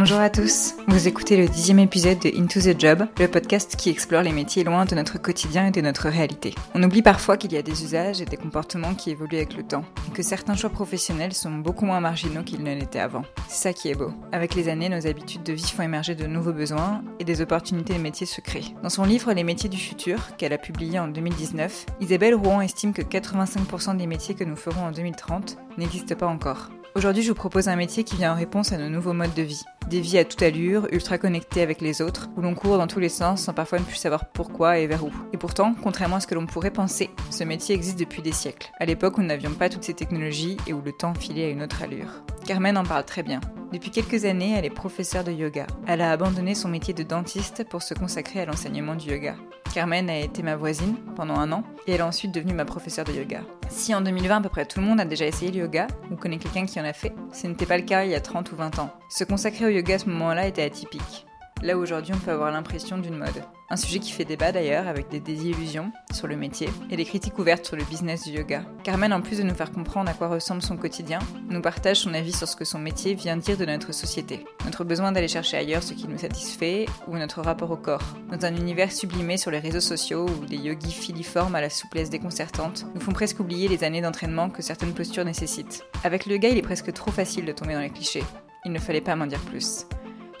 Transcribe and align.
Bonjour 0.00 0.18
à 0.18 0.30
tous, 0.30 0.76
vous 0.88 1.08
écoutez 1.08 1.36
le 1.36 1.46
dixième 1.46 1.78
épisode 1.78 2.20
de 2.20 2.30
Into 2.34 2.58
the 2.58 2.80
Job, 2.80 3.06
le 3.18 3.28
podcast 3.28 3.76
qui 3.76 3.90
explore 3.90 4.22
les 4.22 4.32
métiers 4.32 4.64
loin 4.64 4.86
de 4.86 4.94
notre 4.94 5.20
quotidien 5.20 5.66
et 5.66 5.70
de 5.72 5.82
notre 5.82 6.08
réalité. 6.08 6.54
On 6.74 6.82
oublie 6.82 7.02
parfois 7.02 7.36
qu'il 7.36 7.52
y 7.52 7.58
a 7.58 7.62
des 7.62 7.84
usages 7.84 8.22
et 8.22 8.24
des 8.24 8.38
comportements 8.38 8.94
qui 8.94 9.10
évoluent 9.10 9.36
avec 9.36 9.54
le 9.54 9.62
temps, 9.62 9.84
et 10.08 10.12
que 10.12 10.22
certains 10.22 10.54
choix 10.54 10.70
professionnels 10.70 11.34
sont 11.34 11.50
beaucoup 11.50 11.84
moins 11.84 12.00
marginaux 12.00 12.44
qu'ils 12.44 12.64
ne 12.64 12.74
l'étaient 12.74 12.98
avant. 12.98 13.24
C'est 13.46 13.62
ça 13.62 13.72
qui 13.74 13.90
est 13.90 13.94
beau. 13.94 14.10
Avec 14.32 14.54
les 14.54 14.70
années, 14.70 14.88
nos 14.88 15.06
habitudes 15.06 15.42
de 15.42 15.52
vie 15.52 15.70
font 15.70 15.82
émerger 15.82 16.14
de 16.14 16.26
nouveaux 16.26 16.54
besoins 16.54 17.02
et 17.18 17.24
des 17.24 17.42
opportunités 17.42 17.92
de 17.92 17.98
métiers 17.98 18.26
se 18.26 18.40
créent. 18.40 18.74
Dans 18.82 18.88
son 18.88 19.04
livre 19.04 19.34
Les 19.34 19.44
métiers 19.44 19.68
du 19.68 19.76
futur, 19.76 20.34
qu'elle 20.38 20.54
a 20.54 20.58
publié 20.58 20.98
en 20.98 21.08
2019, 21.08 21.84
Isabelle 22.00 22.36
Rouen 22.36 22.62
estime 22.62 22.94
que 22.94 23.02
85% 23.02 23.98
des 23.98 24.06
métiers 24.06 24.34
que 24.34 24.44
nous 24.44 24.56
ferons 24.56 24.86
en 24.86 24.92
2030 24.92 25.58
n'existent 25.76 26.16
pas 26.16 26.26
encore. 26.26 26.70
Aujourd'hui, 26.96 27.22
je 27.22 27.28
vous 27.28 27.36
propose 27.36 27.68
un 27.68 27.76
métier 27.76 28.02
qui 28.02 28.16
vient 28.16 28.32
en 28.32 28.36
réponse 28.36 28.72
à 28.72 28.76
nos 28.76 28.88
nouveaux 28.88 29.12
modes 29.12 29.34
de 29.34 29.42
vie. 29.42 29.62
Des 29.88 30.00
vies 30.00 30.18
à 30.18 30.24
toute 30.24 30.42
allure, 30.42 30.88
ultra 30.90 31.18
connectées 31.18 31.62
avec 31.62 31.80
les 31.80 32.02
autres, 32.02 32.28
où 32.36 32.40
l'on 32.40 32.56
court 32.56 32.78
dans 32.78 32.88
tous 32.88 32.98
les 32.98 33.08
sens 33.08 33.42
sans 33.42 33.54
parfois 33.54 33.78
ne 33.78 33.84
plus 33.84 33.94
savoir 33.94 34.26
pourquoi 34.32 34.78
et 34.78 34.88
vers 34.88 35.04
où. 35.04 35.12
Et 35.32 35.36
pourtant, 35.36 35.74
contrairement 35.80 36.16
à 36.16 36.20
ce 36.20 36.26
que 36.26 36.34
l'on 36.34 36.46
pourrait 36.46 36.72
penser, 36.72 37.10
ce 37.30 37.44
métier 37.44 37.76
existe 37.76 37.98
depuis 37.98 38.22
des 38.22 38.32
siècles, 38.32 38.72
à 38.80 38.86
l'époque 38.86 39.18
où 39.18 39.20
nous 39.20 39.28
n'avions 39.28 39.54
pas 39.54 39.68
toutes 39.68 39.84
ces 39.84 39.94
technologies 39.94 40.56
et 40.66 40.72
où 40.72 40.82
le 40.82 40.90
temps 40.90 41.14
filait 41.14 41.44
à 41.44 41.50
une 41.50 41.62
autre 41.62 41.80
allure. 41.82 42.24
Carmen 42.44 42.76
en 42.76 42.84
parle 42.84 43.04
très 43.04 43.22
bien. 43.22 43.40
Depuis 43.72 43.90
quelques 43.90 44.24
années, 44.24 44.54
elle 44.56 44.64
est 44.64 44.70
professeure 44.70 45.22
de 45.22 45.30
yoga. 45.30 45.66
Elle 45.86 46.00
a 46.00 46.10
abandonné 46.10 46.56
son 46.56 46.68
métier 46.68 46.92
de 46.92 47.04
dentiste 47.04 47.64
pour 47.68 47.82
se 47.82 47.94
consacrer 47.94 48.40
à 48.40 48.44
l'enseignement 48.44 48.96
du 48.96 49.10
yoga. 49.10 49.36
Carmen 49.72 50.10
a 50.10 50.18
été 50.18 50.42
ma 50.42 50.56
voisine 50.56 50.96
pendant 51.14 51.36
un 51.36 51.52
an 51.52 51.62
et 51.86 51.92
elle 51.92 52.00
est 52.00 52.02
ensuite 52.02 52.34
devenue 52.34 52.54
ma 52.54 52.64
professeure 52.64 53.04
de 53.04 53.12
yoga. 53.12 53.42
Si 53.68 53.94
en 53.94 54.00
2020 54.00 54.38
à 54.38 54.40
peu 54.40 54.48
près 54.48 54.66
tout 54.66 54.80
le 54.80 54.86
monde 54.86 55.00
a 55.00 55.04
déjà 55.04 55.24
essayé 55.24 55.52
le 55.52 55.60
yoga 55.60 55.86
ou 56.10 56.16
connaît 56.16 56.38
quelqu'un 56.38 56.66
qui 56.66 56.80
en 56.80 56.84
a 56.84 56.92
fait, 56.92 57.14
ce 57.32 57.46
n'était 57.46 57.66
pas 57.66 57.78
le 57.78 57.84
cas 57.84 58.04
il 58.04 58.10
y 58.10 58.16
a 58.16 58.20
30 58.20 58.50
ou 58.50 58.56
20 58.56 58.80
ans. 58.80 58.90
Se 59.08 59.22
consacrer 59.22 59.66
au 59.66 59.68
yoga 59.68 59.94
à 59.94 59.98
ce 59.98 60.08
moment-là 60.08 60.48
était 60.48 60.64
atypique 60.64 61.26
là 61.62 61.76
où 61.76 61.82
aujourd'hui 61.82 62.12
on 62.14 62.18
peut 62.18 62.30
avoir 62.30 62.50
l'impression 62.50 62.98
d'une 62.98 63.16
mode. 63.16 63.42
Un 63.72 63.76
sujet 63.76 64.00
qui 64.00 64.10
fait 64.10 64.24
débat 64.24 64.50
d'ailleurs, 64.50 64.88
avec 64.88 65.08
des 65.10 65.20
désillusions 65.20 65.92
sur 66.12 66.26
le 66.26 66.36
métier 66.36 66.68
et 66.90 66.96
des 66.96 67.04
critiques 67.04 67.38
ouvertes 67.38 67.64
sur 67.64 67.76
le 67.76 67.84
business 67.84 68.24
du 68.24 68.32
yoga. 68.32 68.62
Carmen, 68.82 69.12
en 69.12 69.20
plus 69.20 69.38
de 69.38 69.44
nous 69.44 69.54
faire 69.54 69.70
comprendre 69.70 70.10
à 70.10 70.14
quoi 70.14 70.26
ressemble 70.26 70.60
son 70.60 70.76
quotidien, 70.76 71.20
nous 71.48 71.60
partage 71.60 71.98
son 71.98 72.12
avis 72.12 72.32
sur 72.32 72.48
ce 72.48 72.56
que 72.56 72.64
son 72.64 72.80
métier 72.80 73.14
vient 73.14 73.36
dire 73.36 73.56
de 73.56 73.64
notre 73.64 73.92
société. 73.92 74.44
Notre 74.64 74.82
besoin 74.82 75.12
d'aller 75.12 75.28
chercher 75.28 75.56
ailleurs 75.56 75.84
ce 75.84 75.94
qui 75.94 76.08
nous 76.08 76.18
satisfait 76.18 76.86
ou 77.06 77.16
notre 77.16 77.42
rapport 77.42 77.70
au 77.70 77.76
corps. 77.76 78.16
Dans 78.32 78.44
un 78.44 78.56
univers 78.56 78.90
sublimé 78.90 79.36
sur 79.36 79.52
les 79.52 79.60
réseaux 79.60 79.80
sociaux 79.80 80.26
où 80.26 80.46
des 80.46 80.56
yogis 80.56 80.90
filiformes 80.90 81.54
à 81.54 81.60
la 81.60 81.70
souplesse 81.70 82.10
déconcertante 82.10 82.86
nous 82.94 83.00
font 83.00 83.12
presque 83.12 83.38
oublier 83.38 83.68
les 83.68 83.84
années 83.84 84.02
d'entraînement 84.02 84.50
que 84.50 84.62
certaines 84.62 84.94
postures 84.94 85.24
nécessitent. 85.24 85.84
Avec 86.02 86.26
le 86.26 86.32
yoga, 86.32 86.48
il 86.48 86.58
est 86.58 86.62
presque 86.62 86.92
trop 86.92 87.12
facile 87.12 87.44
de 87.44 87.52
tomber 87.52 87.74
dans 87.74 87.80
les 87.80 87.90
clichés. 87.90 88.24
Il 88.64 88.72
ne 88.72 88.80
fallait 88.80 89.00
pas 89.00 89.14
m'en 89.14 89.26
dire 89.26 89.40
plus. 89.40 89.86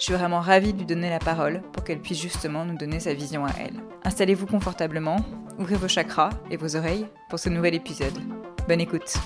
Je 0.00 0.06
suis 0.06 0.14
vraiment 0.14 0.40
ravie 0.40 0.72
de 0.72 0.78
lui 0.78 0.86
donner 0.86 1.10
la 1.10 1.18
parole 1.18 1.60
pour 1.72 1.84
qu'elle 1.84 2.00
puisse 2.00 2.22
justement 2.22 2.64
nous 2.64 2.74
donner 2.74 3.00
sa 3.00 3.12
vision 3.12 3.44
à 3.44 3.50
elle. 3.58 3.82
Installez-vous 4.02 4.46
confortablement, 4.46 5.16
ouvrez 5.58 5.74
vos 5.74 5.88
chakras 5.88 6.30
et 6.50 6.56
vos 6.56 6.74
oreilles 6.74 7.06
pour 7.28 7.38
ce 7.38 7.50
nouvel 7.50 7.74
épisode. 7.74 8.18
Bonne 8.66 8.80
écoute. 8.80 9.18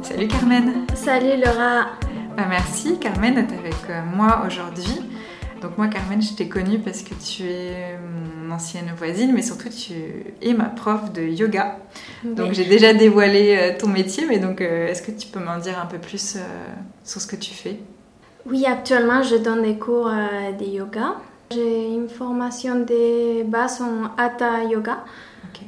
Salut 0.00 0.28
Carmen. 0.28 0.86
Salut 0.94 1.36
Laura. 1.36 2.05
Bah, 2.36 2.44
merci 2.50 2.98
Carmen 2.98 3.34
d'être 3.34 3.58
avec 3.58 3.74
euh, 3.88 4.02
moi 4.14 4.42
aujourd'hui. 4.46 5.00
Donc 5.62 5.78
moi 5.78 5.88
Carmen, 5.88 6.20
je 6.20 6.34
t'ai 6.34 6.48
connue 6.48 6.78
parce 6.78 7.00
que 7.00 7.14
tu 7.14 7.44
es 7.44 7.98
mon 8.44 8.54
ancienne 8.54 8.92
voisine, 8.94 9.32
mais 9.32 9.40
surtout 9.40 9.70
tu 9.70 9.94
es 10.42 10.52
ma 10.52 10.66
prof 10.66 11.14
de 11.14 11.22
yoga. 11.22 11.78
Donc 12.24 12.52
j'ai 12.52 12.66
déjà 12.66 12.92
dévoilé 12.92 13.56
euh, 13.56 13.78
ton 13.78 13.88
métier, 13.88 14.26
mais 14.28 14.38
donc 14.38 14.60
euh, 14.60 14.86
est-ce 14.86 15.00
que 15.00 15.12
tu 15.12 15.28
peux 15.28 15.40
m'en 15.40 15.56
dire 15.56 15.80
un 15.80 15.86
peu 15.86 15.96
plus 15.96 16.36
sur 17.04 17.20
ce 17.22 17.26
que 17.26 17.36
tu 17.36 17.54
fais? 17.54 17.78
Oui, 18.44 18.66
actuellement 18.66 19.22
je 19.22 19.36
donne 19.36 19.62
des 19.62 19.78
cours 19.78 20.10
de 20.10 20.64
yoga. 20.64 21.14
J'ai 21.50 21.88
une 21.88 22.10
formation 22.10 22.80
de 22.80 23.44
base 23.44 23.80
en 23.80 24.10
Hatha 24.20 24.64
Yoga, 24.64 25.04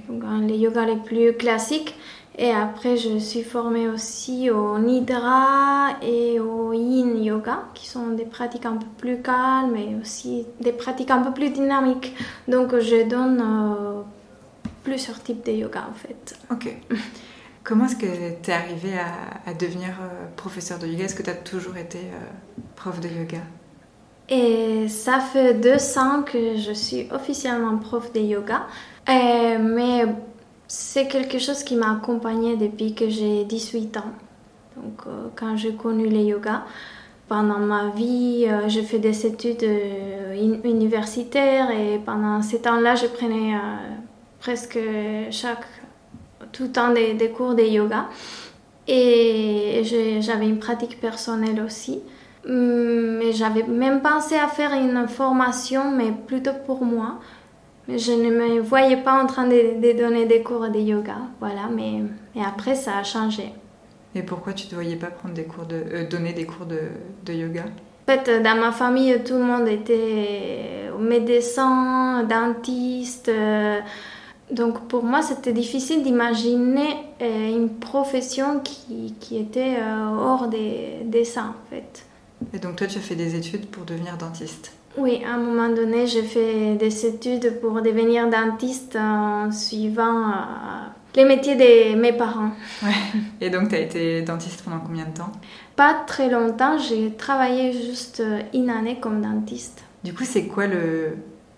donc 0.09 0.23
les 0.47 0.59
yogas 0.59 0.85
les 0.85 0.97
plus 0.97 1.33
classiques. 1.33 1.95
Et 2.41 2.53
après, 2.53 2.97
je 2.97 3.19
suis 3.19 3.43
formée 3.43 3.89
aussi 3.89 4.49
au 4.49 4.79
Nidra 4.79 5.97
et 6.01 6.39
au 6.39 6.73
Yin 6.73 7.21
Yoga, 7.21 7.65
qui 7.75 7.89
sont 7.89 8.11
des 8.11 8.27
pratiques 8.27 8.65
un 8.65 8.77
peu 8.77 8.87
plus 8.97 9.21
calmes 9.21 9.75
et 9.75 9.97
aussi 10.01 10.47
des 10.61 10.71
pratiques 10.71 11.11
un 11.11 11.21
peu 11.21 11.33
plus 11.33 11.51
dynamiques. 11.51 12.15
Donc, 12.47 12.79
je 12.79 13.09
donne 13.09 13.41
euh, 13.41 14.03
plusieurs 14.85 15.21
types 15.21 15.45
de 15.45 15.51
yoga 15.51 15.89
en 15.91 15.95
fait. 15.95 16.39
Ok. 16.53 16.73
Comment 17.65 17.87
est-ce 17.87 17.97
que 17.97 18.41
tu 18.41 18.51
es 18.51 18.55
arrivée 18.55 18.97
à, 19.45 19.53
devenir 19.55 19.89
euh, 20.01 20.27
professeur 20.37 20.79
de 20.79 20.87
yoga? 20.87 21.07
Est-ce 21.07 21.17
que 21.17 21.25
tu 21.25 21.31
as 21.31 21.35
toujours 21.35 21.77
été 21.77 21.99
euh, 21.99 22.61
prof 22.77 23.01
de 23.01 23.09
yoga? 23.09 23.39
Et 24.29 24.87
ça 24.87 25.19
fait 25.19 25.55
deux 25.55 25.99
ans 25.99 26.23
que 26.23 26.57
je 26.57 26.73
suis 26.73 27.09
officiellement 27.11 27.79
prof 27.79 28.13
de 28.13 28.21
yoga. 28.21 28.69
mais 29.09 30.05
c'est 30.69 31.09
quelque 31.09 31.39
chose 31.39 31.65
qui 31.65 31.77
m'a 31.77 31.93
accompagnée 31.93 32.57
depuis 32.57 32.95
que 32.95 33.09
j'ai 33.09 33.45
18 33.45 33.97
ans. 33.97 34.13
Donc, 34.77 35.01
euh, 35.07 35.29
quand 35.35 35.57
j'ai 35.57 35.75
connu 35.75 36.09
le 36.09 36.19
yoga, 36.19 36.65
pendant 37.27 37.59
ma 37.59 37.89
vie, 37.89 38.47
euh, 38.47 38.69
j'ai 38.69 38.83
fait 38.83 38.99
des 38.99 39.27
études 39.27 39.65
euh, 39.65 40.61
universitaires 40.65 41.71
et 41.71 41.99
pendant 42.05 42.43
ces 42.43 42.61
temps-là, 42.61 42.95
je 42.95 43.07
prenais 43.07 43.55
presque 44.41 44.79
chaque 45.31 45.65
tout 46.53 46.65
le 46.65 46.73
temps 46.73 46.93
des, 46.93 47.15
des, 47.15 47.31
cours 47.31 47.55
de 47.55 47.63
yoga. 47.63 48.07
Et 48.87 49.83
j'avais 50.21 50.49
une 50.49 50.59
pratique 50.59 51.01
personnelle 51.01 51.61
aussi. 51.61 52.01
Hum, 52.47 53.19
mais 53.19 53.33
j'avais 53.33 53.63
même 53.65 54.01
pensé 54.01 54.37
à 54.37 54.49
faire 54.49 54.73
une 54.73 55.09
formation, 55.09 55.91
mais 55.91 56.13
plutôt 56.27 56.53
pour 56.67 56.85
moi 56.85 57.19
je 57.89 58.13
ne 58.13 58.31
me 58.31 58.61
voyais 58.61 58.99
pas 58.99 59.23
en 59.23 59.27
train 59.27 59.47
de, 59.49 59.99
donner 59.99 60.27
des 60.27 60.43
cours 60.43 60.69
de 60.69 60.79
yoga, 60.79 61.17
voilà, 61.41 61.69
mais, 61.75 62.03
après 62.43 62.75
ça 62.75 62.99
a 62.99 63.03
changé. 63.03 63.53
Et 64.15 64.23
pourquoi 64.23 64.53
tu 64.53 64.67
ne 64.67 64.71
te 64.71 64.75
voyais 64.75 64.97
pas 64.97 65.09
prendre 65.09 65.35
des 65.35 65.45
cours 65.45 65.65
de, 65.65 65.77
euh, 65.77 66.09
donner 66.09 66.33
des 66.33 66.45
cours 66.45 66.67
de, 66.67 66.81
de, 67.25 67.33
yoga? 67.33 67.65
En 68.09 68.13
fait, 68.13 68.43
dans 68.43 68.59
ma 68.59 68.73
famille, 68.73 69.23
tout 69.25 69.35
le 69.35 69.45
monde 69.45 69.69
était 69.69 70.91
médecin, 70.99 72.25
dentiste. 72.25 73.29
Euh, 73.29 73.81
donc 74.51 74.89
pour 74.89 75.05
moi, 75.05 75.21
c'était 75.21 75.53
difficile 75.53 76.03
d'imaginer 76.03 76.89
euh, 77.21 77.49
une 77.55 77.69
profession 77.79 78.61
qui, 78.61 79.15
qui 79.21 79.37
était 79.37 79.77
hors 79.83 80.49
des, 80.49 81.01
des 81.05 81.25
ça, 81.25 81.43
en 81.43 81.71
fait. 81.71 82.07
Et 82.55 82.59
donc 82.59 82.77
toi, 82.77 82.87
tu 82.87 82.99
as 82.99 83.03
fait 83.03 83.17
des 83.17 83.35
études 83.35 83.67
pour 83.67 83.85
devenir 83.85 84.17
dentiste? 84.17 84.78
Oui, 84.97 85.23
à 85.25 85.35
un 85.35 85.39
moment 85.39 85.69
donné, 85.69 86.07
j'ai 86.07 86.23
fait 86.23 86.75
des 86.77 87.07
études 87.07 87.61
pour 87.61 87.83
devenir 87.83 88.29
dentiste 88.29 88.97
en 88.97 89.53
suivant 89.53 90.31
euh, 90.31 90.35
les 91.15 91.25
métiers 91.25 91.57
de 91.57 91.95
mes 91.97 92.13
parents. 92.13 92.51
Ouais. 92.83 92.91
Et 93.41 93.51
donc, 93.51 93.69
tu 93.69 93.75
as 93.75 93.81
été 93.81 94.23
dentiste 94.23 94.63
pendant 94.63 94.81
combien 94.81 95.05
de 95.05 95.17
temps? 95.17 95.33
Pas 95.77 95.95
très 96.07 96.29
longtemps, 96.29 96.79
j'ai 96.79 97.13
travaillé 97.13 97.73
juste 97.73 98.23
une 98.55 98.71
année 98.71 98.99
comme 99.01 99.21
dentiste. 99.21 99.85
Du 100.03 100.15
coup, 100.15 100.25
c'est 100.25 100.47
quoi 100.47 100.67
le, 100.67 101.17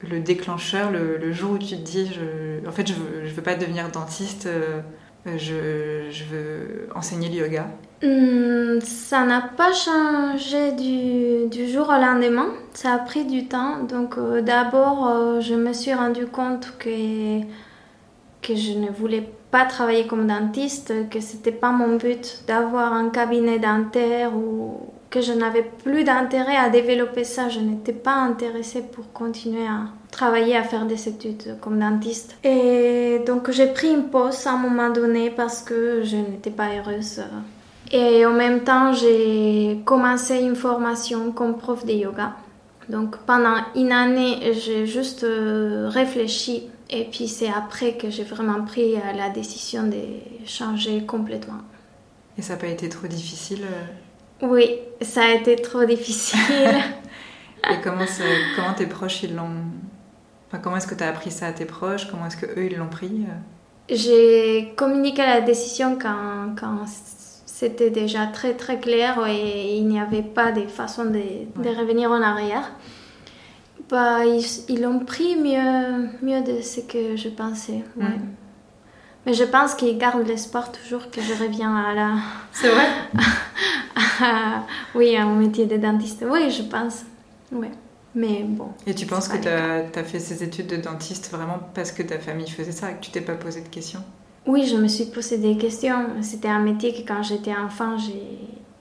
le 0.08 0.20
déclencheur, 0.20 0.90
le, 0.90 1.32
jour 1.32 1.52
où 1.52 1.58
tu 1.58 1.76
te 1.76 1.82
dis, 1.82 2.10
je, 2.12 2.66
en 2.66 2.72
fait, 2.72 2.86
je 2.86 2.94
ne 2.94 2.98
veux, 2.98 3.28
veux, 3.28 3.42
pas 3.42 3.54
devenir 3.54 3.90
dentiste, 3.90 4.46
euh, 4.46 4.80
je, 5.26 6.08
je 6.10 6.24
veux 6.24 6.88
enseigner 6.94 7.28
le 7.28 7.34
yoga 7.36 7.66
Hmm, 8.02 8.80
ça 8.80 9.26
n'a 9.26 9.42
pas 9.42 9.74
changé 9.74 10.72
du, 10.72 11.68
jour 11.68 11.86
au 11.90 12.00
lendemain, 12.00 12.48
ça 12.72 12.94
a 12.94 12.98
pris 12.98 13.26
du 13.26 13.46
temps. 13.46 13.82
Donc 13.82 14.16
euh, 14.16 14.40
d'abord, 14.40 15.06
euh, 15.06 15.40
je 15.42 15.54
me 15.54 15.74
suis 15.74 15.92
rendu 15.92 16.26
compte 16.26 16.78
que, 16.78 17.40
que 18.40 18.54
je 18.56 18.72
ne 18.72 18.88
voulais 18.88 19.28
pas 19.50 19.66
travailler 19.66 20.06
comme 20.06 20.26
dentiste, 20.26 21.10
que 21.10 21.20
c'était 21.20 21.52
pas 21.52 21.72
mon 21.72 21.96
but 21.96 22.42
d'avoir 22.46 22.94
un 22.94 23.10
cabinet 23.10 23.58
dentaire 23.58 24.34
ou 24.34 24.80
que 25.10 25.20
je 25.20 25.32
n'avais 25.32 25.62
plus 25.62 26.04
d'intérêt 26.04 26.56
à 26.56 26.70
développer 26.70 27.24
ça. 27.24 27.48
Je 27.48 27.60
n'étais 27.60 27.92
pas 27.92 28.14
intéressée 28.14 28.82
pour 28.82 29.12
continuer 29.12 29.66
à 29.66 29.88
travailler, 30.10 30.56
à 30.56 30.62
faire 30.62 30.86
des 30.86 31.08
études 31.08 31.56
comme 31.60 31.78
dentiste. 31.78 32.36
Et 32.44 33.20
donc 33.26 33.50
j'ai 33.50 33.66
pris 33.66 33.90
une 33.92 34.04
pause 34.04 34.46
à 34.46 34.52
un 34.52 34.56
moment 34.56 34.90
donné 34.90 35.30
parce 35.30 35.62
que 35.62 36.02
je 36.04 36.16
n'étais 36.16 36.50
pas 36.50 36.68
heureuse 36.76 37.22
et 37.92 38.24
en 38.24 38.32
même 38.32 38.62
temps, 38.62 38.92
j'ai 38.92 39.80
commencé 39.84 40.38
une 40.40 40.54
formation 40.54 41.32
comme 41.32 41.58
prof 41.58 41.84
de 41.84 41.92
yoga. 41.92 42.36
Donc 42.88 43.16
pendant 43.18 43.56
une 43.74 43.92
année, 43.92 44.52
j'ai 44.54 44.86
juste 44.86 45.24
euh, 45.24 45.88
réfléchi 45.88 46.68
et 46.88 47.04
puis 47.04 47.28
c'est 47.28 47.48
après 47.48 47.96
que 47.96 48.10
j'ai 48.10 48.24
vraiment 48.24 48.64
pris 48.64 48.94
euh, 48.94 49.12
la 49.16 49.28
décision 49.30 49.84
de 49.84 50.02
changer 50.46 51.04
complètement. 51.04 51.62
Et 52.38 52.42
ça 52.42 52.54
n'a 52.54 52.60
pas 52.60 52.68
été 52.68 52.88
trop 52.88 53.06
difficile 53.06 53.62
euh, 53.64 53.84
Oui, 54.42 54.78
ça 55.00 55.22
a 55.22 55.30
été 55.34 55.56
trop 55.56 55.84
difficile. 55.84 56.38
Et 57.70 57.80
comment, 57.82 58.04
comment 58.56 58.72
tes 58.74 58.86
proches, 58.86 59.22
ils 59.22 59.34
l'ont... 59.34 59.64
Enfin, 60.48 60.62
comment 60.62 60.76
est-ce 60.76 60.86
que 60.86 60.94
tu 60.94 61.04
as 61.04 61.08
appris 61.08 61.30
ça 61.30 61.46
à 61.46 61.52
tes 61.52 61.66
proches? 61.66 62.10
Comment 62.10 62.26
est-ce 62.26 62.38
qu'eux, 62.38 62.64
ils 62.64 62.76
l'ont 62.76 62.88
pris 62.88 63.26
J'ai 63.88 64.72
communiqué 64.76 65.22
la 65.22 65.42
décision 65.42 65.98
quand, 66.00 66.54
quand 66.58 66.86
c'était 67.60 67.90
déjà 67.90 68.26
très 68.26 68.54
très 68.54 68.80
clair 68.80 69.26
et 69.28 69.76
il 69.76 69.86
n'y 69.86 70.00
avait 70.00 70.22
pas 70.22 70.50
de 70.50 70.66
façon 70.66 71.04
de, 71.04 71.20
de 71.62 71.68
revenir 71.78 72.10
en 72.10 72.22
arrière. 72.22 72.72
Bah, 73.90 74.24
ils 74.24 74.80
l'ont 74.80 75.00
pris 75.00 75.36
mieux, 75.36 76.08
mieux 76.22 76.42
de 76.42 76.62
ce 76.62 76.80
que 76.80 77.16
je 77.16 77.28
pensais. 77.28 77.84
Ouais. 77.96 78.18
Mais 79.26 79.34
je 79.34 79.44
pense 79.44 79.74
qu'ils 79.74 79.98
gardent 79.98 80.26
l'espoir 80.26 80.72
toujours 80.72 81.10
que 81.10 81.20
je 81.20 81.34
reviens 81.34 81.76
à 81.76 81.94
la. 81.94 82.12
C'est 82.52 82.68
vrai? 82.68 82.86
Oui, 84.94 85.16
mon 85.18 85.36
métier 85.36 85.66
de 85.66 85.76
dentiste. 85.76 86.24
Oui, 86.28 86.50
je 86.50 86.62
pense. 86.62 87.04
Ouais. 87.52 87.70
Mais 88.14 88.42
bon. 88.42 88.68
Et 88.86 88.94
tu 88.94 89.06
penses 89.06 89.28
que 89.28 89.36
tu 89.36 89.48
as, 89.48 90.04
fait 90.04 90.18
ces 90.18 90.42
études 90.42 90.66
de 90.66 90.76
dentiste 90.76 91.30
vraiment 91.30 91.58
parce 91.74 91.92
que 91.92 92.02
ta 92.02 92.18
famille 92.18 92.48
faisait 92.48 92.72
ça 92.72 92.90
et 92.90 92.94
que 92.94 93.00
tu 93.00 93.10
t'es 93.10 93.20
pas 93.20 93.34
posé 93.34 93.60
de 93.60 93.68
questions? 93.68 94.02
Oui, 94.46 94.66
je 94.66 94.76
me 94.76 94.88
suis 94.88 95.06
posé 95.06 95.38
des 95.38 95.56
questions. 95.56 96.06
C'était 96.22 96.48
un 96.48 96.60
métier 96.60 96.92
que 96.92 97.06
quand 97.06 97.22
j'étais 97.22 97.54
enfant, 97.54 97.96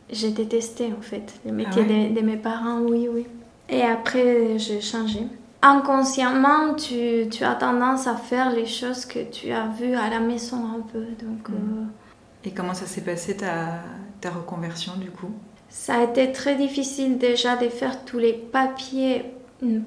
j'ai 0.10 0.32
détesté 0.32 0.92
en 0.98 1.02
fait. 1.02 1.34
Le 1.46 1.52
métier 1.52 1.84
ah 1.86 2.14
de, 2.20 2.22
mes 2.22 2.38
parents, 2.38 2.80
oui, 2.82 3.08
oui. 3.12 3.28
Et 3.70 3.84
après, 3.84 4.58
j'ai 4.58 4.82
changé. 4.82 5.20
Inconsciemment, 5.62 6.74
tu, 6.74 7.28
tu, 7.30 7.44
as 7.44 7.54
tendance 7.54 8.08
à 8.08 8.16
faire 8.16 8.52
les 8.52 8.66
choses 8.66 9.06
que 9.06 9.20
tu 9.30 9.52
as 9.52 9.68
vues 9.68 9.94
à 9.94 10.10
la 10.10 10.22
maison 10.22 10.58
un 10.58 10.80
peu. 10.80 11.02
Donc, 11.22 11.50
mm. 11.50 11.54
euh, 11.54 12.46
Et 12.46 12.52
comment 12.52 12.74
ça 12.74 12.86
s'est 12.86 13.02
passé 13.02 13.36
ta, 13.36 13.82
ta 14.22 14.30
reconversion 14.30 14.94
du 14.98 15.10
coup 15.12 15.32
Ça 15.70 15.96
a 15.96 16.04
été 16.04 16.32
très 16.32 16.56
difficile 16.56 17.18
déjà 17.18 17.56
de 17.56 17.70
faire 17.70 18.06
tous 18.06 18.20
les 18.20 18.34
papiers 18.34 19.26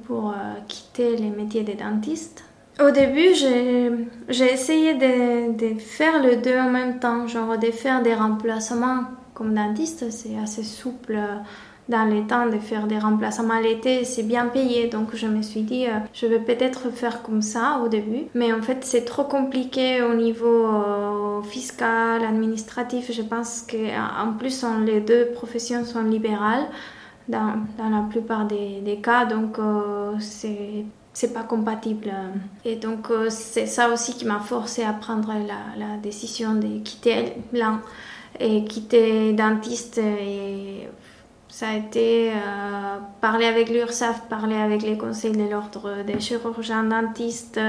pour 0.06 0.30
euh, 0.30 0.34
quitter 0.68 1.16
les 1.16 1.30
métiers 1.30 1.64
de 1.64 1.72
dentiste. 1.72 2.44
Au 2.80 2.90
début, 2.90 3.34
j'ai 3.34 4.52
essayé 4.52 4.94
de, 4.94 5.52
de, 5.56 5.78
faire 5.78 6.22
le 6.22 6.36
deux 6.36 6.58
en 6.58 6.70
même 6.70 6.98
temps, 6.98 7.26
genre 7.26 7.58
de 7.58 7.70
faire 7.70 8.02
des 8.02 8.14
remplacements 8.14 9.04
comme 9.34 9.54
dentiste, 9.54 10.10
c'est 10.10 10.38
assez 10.38 10.62
souple 10.62 11.18
dans 11.88 12.04
le 12.04 12.26
temps 12.26 12.46
de 12.46 12.58
faire 12.58 12.86
des 12.86 12.98
remplacements 12.98 13.58
l'été, 13.58 14.04
c'est 14.04 14.22
bien 14.22 14.46
payé. 14.46 14.86
Donc 14.86 15.14
je 15.14 15.26
me 15.26 15.42
suis 15.42 15.62
dit, 15.62 15.86
euh, 15.86 15.98
je 16.12 16.26
vais 16.26 16.38
peut-être 16.38 16.90
faire 16.90 17.22
comme 17.22 17.42
ça 17.42 17.80
au 17.84 17.88
début. 17.88 18.26
Mais 18.34 18.52
en 18.52 18.62
fait, 18.62 18.84
c'est 18.84 19.04
trop 19.04 19.24
compliqué 19.24 20.02
au 20.02 20.14
niveau 20.14 20.66
euh, 20.66 21.42
fiscal, 21.42 22.24
administratif. 22.24 23.10
Je 23.12 23.22
pense 23.22 23.62
qu'en 23.62 24.32
plus, 24.38 24.64
les 24.84 25.00
deux 25.00 25.26
professions 25.34 25.84
sont 25.84 26.04
libérales 26.04 26.66
dans, 27.28 27.54
la 27.78 28.06
plupart 28.10 28.46
des, 28.46 29.00
cas. 29.02 29.24
Donc 29.24 29.58
euh, 29.58 30.14
c'est 30.20 30.84
c'est 31.14 31.34
pas 31.34 31.42
compatible. 31.42 32.10
Et 32.64 32.76
donc, 32.76 33.08
c'est 33.28 33.66
ça 33.66 33.92
aussi 33.92 34.14
qui 34.14 34.24
m'a 34.24 34.38
forcé 34.38 34.82
à 34.82 34.94
prendre 34.94 35.28
la, 35.28 35.98
décision 36.02 36.54
de 36.54 36.78
quitter 36.78 37.34
blanc 37.52 37.80
et 38.40 38.64
quitter 38.64 39.34
dentiste 39.34 39.98
et 39.98 40.88
ça 41.52 41.68
a 41.68 41.74
été 41.74 42.30
euh, 42.30 42.98
parler 43.20 43.44
avec 43.44 43.68
l'URSSAF, 43.68 44.26
parler 44.28 44.56
avec 44.56 44.80
les 44.82 44.96
conseils 44.96 45.32
de 45.32 45.46
l'ordre 45.46 46.02
des 46.02 46.18
chirurgiens 46.18 46.82
dentistes 46.82 47.60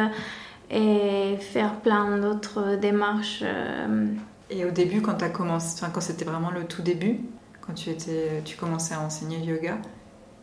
et 0.71 1.35
faire 1.41 1.75
plein 1.81 2.17
d'autres 2.17 2.77
démarches. 2.77 3.41
Euh. 3.43 4.07
Et 4.49 4.63
au 4.63 4.71
début, 4.71 5.01
quand, 5.01 5.21
as 5.21 5.27
commencé, 5.27 5.75
enfin, 5.77 5.91
quand 5.93 5.99
c'était 5.99 6.23
vraiment 6.23 6.49
le 6.49 6.63
tout 6.63 6.81
début, 6.81 7.19
quand 7.59 7.73
tu, 7.73 7.89
étais, 7.89 8.41
tu 8.45 8.55
commençais 8.55 8.95
à 8.95 9.01
enseigner 9.01 9.39
le 9.39 9.53
yoga, 9.53 9.77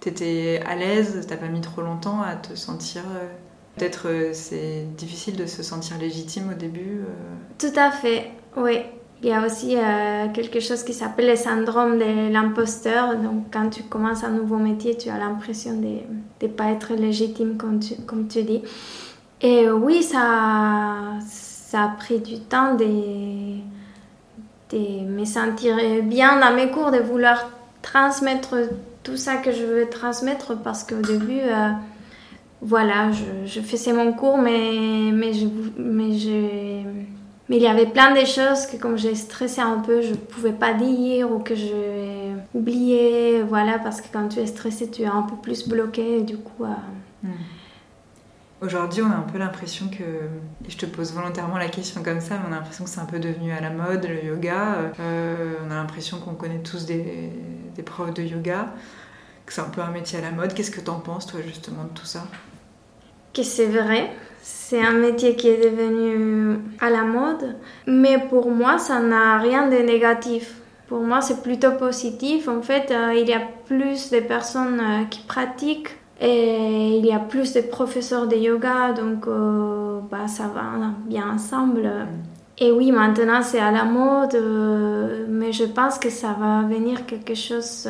tu 0.01 0.11
étais 0.11 0.63
à 0.67 0.77
l'aise, 0.77 1.25
t'as 1.27 1.39
pas 1.39 1.49
mis 1.49 1.63
trop 1.63 1.81
longtemps 1.81 2.21
à 2.21 2.37
te 2.37 2.55
sentir... 2.55 3.03
Euh, 3.17 3.27
peut-être 3.77 4.33
c'est 4.35 4.85
difficile 4.99 5.37
de 5.37 5.47
se 5.47 5.63
sentir 5.63 5.97
légitime 5.97 6.51
au 6.51 6.55
début 6.55 7.01
Tout 7.59 7.73
à 7.77 7.91
fait, 7.91 8.33
oui. 8.59 8.81
Il 9.23 9.29
y 9.29 9.33
a 9.33 9.45
aussi 9.45 9.77
euh, 9.77 10.29
quelque 10.33 10.61
chose 10.61 10.83
qui 10.83 10.95
s'appelle 10.95 11.29
le 11.29 11.37
syndrome 11.37 11.99
de 11.99 12.33
l'imposteur. 12.33 13.17
Donc, 13.17 13.47
quand 13.53 13.69
tu 13.69 13.83
commences 13.83 14.25
un 14.25 14.31
nouveau 14.31 14.57
métier, 14.57 14.97
tu 14.97 15.11
as 15.11 15.19
l'impression 15.19 15.75
de 15.79 15.99
ne 16.43 16.49
pas 16.49 16.71
être 16.71 16.95
légitime, 16.95 17.59
comme 17.59 18.29
tu, 18.29 18.43
dis. 18.43 18.63
Et 19.43 19.69
oui, 19.71 20.03
ça, 20.03 21.19
ça 21.27 21.85
a 21.85 21.89
pris 21.89 22.21
du 22.21 22.41
temps 22.41 22.75
de, 22.77 23.57
de 24.71 25.05
me 25.05 25.25
sentir 25.27 25.77
bien 26.03 26.41
dans 26.41 26.55
mes 26.55 26.71
cours, 26.71 26.91
de 26.91 26.99
vouloir 26.99 27.51
transmettre 27.83 28.57
tout 29.03 29.17
ça 29.17 29.37
que 29.37 29.53
je 29.53 29.65
veux 29.65 29.89
transmettre 29.89 30.57
parce 30.57 30.85
qu'au 30.85 31.01
début, 31.01 31.41
euh, 31.41 31.71
voilà, 32.63 33.11
je, 33.13 33.47
je, 33.47 33.61
faisais 33.61 33.93
mon 33.93 34.13
cours, 34.13 34.39
mais, 34.39 35.11
mais 35.13 35.33
je. 35.35 35.47
Mais 35.79 36.19
je 36.19 36.83
mais 37.51 37.57
il 37.57 37.63
y 37.63 37.67
avait 37.67 37.87
plein 37.87 38.15
de 38.15 38.25
choses 38.25 38.67
que 38.67 38.77
comme 38.77 38.97
j'ai 38.97 39.17
stressé 39.17 39.61
un 39.61 39.81
peu, 39.81 40.03
je 40.03 40.11
ne 40.11 40.15
pouvais 40.15 40.53
pas 40.53 40.73
dire 40.73 41.33
ou 41.33 41.41
que 41.41 41.57
j'ai 41.57 42.33
oublié. 42.55 43.43
Voilà, 43.43 43.81
parce 43.81 44.01
que 44.01 44.07
quand 44.13 44.29
tu 44.29 44.39
es 44.39 44.47
stressé, 44.47 44.89
tu 44.89 45.03
es 45.03 45.07
un 45.07 45.23
peu 45.23 45.35
plus 45.35 45.69
bloqué. 45.69 46.23
du 46.23 46.39
coup... 46.39 46.65
Euh, 46.65 46.69
hmm. 47.25 47.33
Aujourd'hui, 48.63 49.03
on 49.03 49.11
a 49.11 49.17
un 49.17 49.23
peu 49.23 49.39
l'impression 49.39 49.89
que, 49.89 50.05
et 50.05 50.71
je 50.71 50.77
te 50.77 50.87
pose 50.87 51.13
volontairement 51.13 51.57
la 51.57 51.69
question 51.69 52.03
comme 52.05 52.21
ça, 52.21 52.35
mais 52.35 52.51
on 52.51 52.53
a 52.53 52.57
l'impression 52.57 52.85
que 52.85 52.91
c'est 52.91 53.01
un 53.01 53.07
peu 53.07 53.19
devenu 53.19 53.51
à 53.53 53.61
la 53.61 53.71
mode, 53.71 54.07
le 54.07 54.23
yoga. 54.23 54.93
Euh, 55.01 55.55
on 55.67 55.71
a 55.73 55.75
l'impression 55.75 56.21
qu'on 56.21 56.35
connaît 56.35 56.63
tous 56.63 56.85
des, 56.85 57.33
des 57.75 57.83
profs 57.83 58.15
de 58.15 58.23
yoga, 58.23 58.69
que 59.45 59.53
c'est 59.53 59.63
un 59.63 59.71
peu 59.71 59.81
un 59.81 59.91
métier 59.91 60.19
à 60.19 60.23
la 60.23 60.31
mode. 60.31 60.55
Qu'est-ce 60.55 60.71
que 60.71 60.81
tu 60.81 60.91
en 60.91 61.01
penses, 61.01 61.27
toi, 61.27 61.41
justement, 61.45 61.83
de 61.83 61.99
tout 61.99 62.05
ça? 62.05 62.23
Que 63.35 63.43
c'est 63.43 63.67
vrai, 63.67 64.11
c'est 64.43 64.81
un 64.81 64.93
métier 64.93 65.35
qui 65.35 65.49
est 65.49 65.63
devenu 65.63 66.59
à 66.81 66.91
la 66.91 67.03
mode, 67.03 67.57
mais 67.87 68.19
pour 68.29 68.51
moi, 68.51 68.79
ça 68.79 69.01
n'a 69.01 69.39
rien 69.39 69.69
de 69.69 69.77
négatif. 69.77 70.61
Pour 70.89 71.01
moi, 71.01 71.21
c'est 71.21 71.43
plutôt 71.43 71.73
positif. 71.73 72.49
En 72.49 72.63
fait, 72.63 72.91
euh, 72.91 73.15
il 73.15 73.29
y 73.29 73.33
a 73.33 73.43
plus 73.67 74.11
de 74.11 74.21
personnes 74.21 74.81
euh, 74.81 75.05
qui 75.11 75.23
pratiquent 75.23 75.97
et 76.21 76.99
il 76.99 77.07
y 77.07 77.13
a 77.13 77.19
plus 77.19 77.53
de 77.53 77.61
professeurs 77.61 78.27
de 78.27 78.37
yoga, 78.37 78.93
donc 78.93 79.27
euh, 79.27 80.01
bah, 80.11 80.27
ça 80.27 80.45
va 80.55 80.63
bien 81.07 81.31
ensemble. 81.35 81.91
Et 82.59 82.73
oui, 82.73 82.93
maintenant 82.93 83.43
c'est 83.43 83.61
à 83.61 83.71
la 83.71 83.85
mode, 83.85 84.37
mais 85.29 85.51
je 85.51 85.65
pense 85.65 85.99
que 85.99 86.11
ça 86.11 86.37
va 86.39 86.63
venir 86.69 87.07
quelque 87.07 87.35
chose 87.35 87.89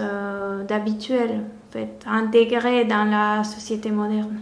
d'habituel, 0.69 1.41
en 1.69 1.73
fait, 1.73 2.05
intégré 2.07 2.85
dans 2.85 3.05
la 3.05 3.43
société 3.43 3.91
moderne 3.91 4.39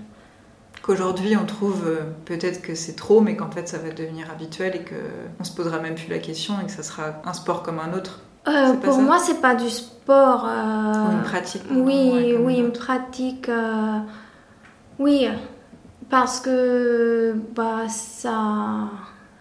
qu'aujourd'hui 0.89 1.37
on 1.37 1.45
trouve 1.45 1.85
euh, 1.87 2.01
peut-être 2.25 2.63
que 2.63 2.75
c'est 2.75 2.97
trop, 2.97 3.21
mais 3.21 3.37
qu'en 3.37 3.51
fait 3.51 3.69
ça 3.69 3.77
va 3.77 3.91
devenir 3.91 4.31
habituel 4.31 4.75
et 4.75 4.85
qu'on 4.85 5.45
se 5.45 5.53
posera 5.53 5.79
même 5.81 5.95
plus 5.95 6.09
la 6.09 6.19
question 6.19 6.55
et 6.63 6.65
que 6.65 6.73
ça 6.73 6.83
sera 6.83 7.21
un 7.25 7.33
sport 7.35 7.63
comme 7.63 7.79
un 7.79 7.93
autre. 7.93 8.21
Euh, 8.47 8.73
pour 8.75 8.99
moi, 8.99 9.19
c'est 9.19 9.43
pas 9.43 9.55
du 9.55 9.69
sport. 9.69 10.47
Euh... 10.49 11.13
une 11.13 11.23
pratique. 11.23 11.65
Oui, 11.71 12.35
oui, 12.41 12.57
une 12.57 12.73
pratique. 12.73 13.51
Euh, 13.51 13.99
oui, 14.99 15.29
parce 16.09 16.41
que 16.41 17.35
bah, 17.55 17.89
ça, 17.91 18.89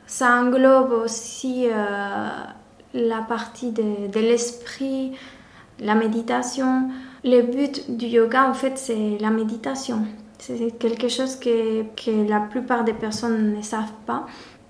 ça 0.05 0.41
englobe 0.41 0.91
aussi 0.91 1.67
la 2.93 3.21
partie 3.21 3.71
de, 3.71 4.11
de 4.11 4.19
l'esprit, 4.19 5.13
la 5.79 5.95
méditation. 5.95 6.89
Le 7.23 7.43
but 7.43 7.95
du 7.95 8.07
yoga, 8.07 8.49
en 8.49 8.53
fait, 8.53 8.77
c'est 8.77 9.17
la 9.21 9.29
méditation. 9.29 10.05
C'est 10.39 10.77
quelque 10.77 11.07
chose 11.07 11.35
que, 11.35 11.83
que, 11.95 12.29
la 12.29 12.39
plupart 12.39 12.83
des 12.83 12.93
personnes 12.93 13.55
ne 13.55 13.61
savent 13.61 13.93
pas. 14.05 14.25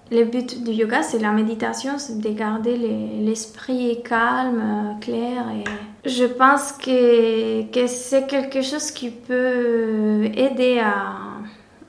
Le 0.09 0.23
but 0.23 0.63
du 0.63 0.71
yoga, 0.71 1.03
c'est 1.03 1.19
la 1.19 1.31
méditation, 1.31 1.97
c'est 1.97 2.19
de 2.19 2.29
garder 2.29 2.77
l'esprit 2.77 4.01
calme, 4.03 4.61
euh, 4.63 4.99
clair. 5.01 5.43
Et 5.49 6.09
je 6.09 6.23
pense 6.23 6.71
que, 6.71 7.69
que 7.69 7.87
c'est 7.87 8.25
quelque 8.25 8.61
chose 8.61 8.91
qui 8.91 9.09
peut 9.09 10.23
aider 10.33 10.79
à, 10.79 11.17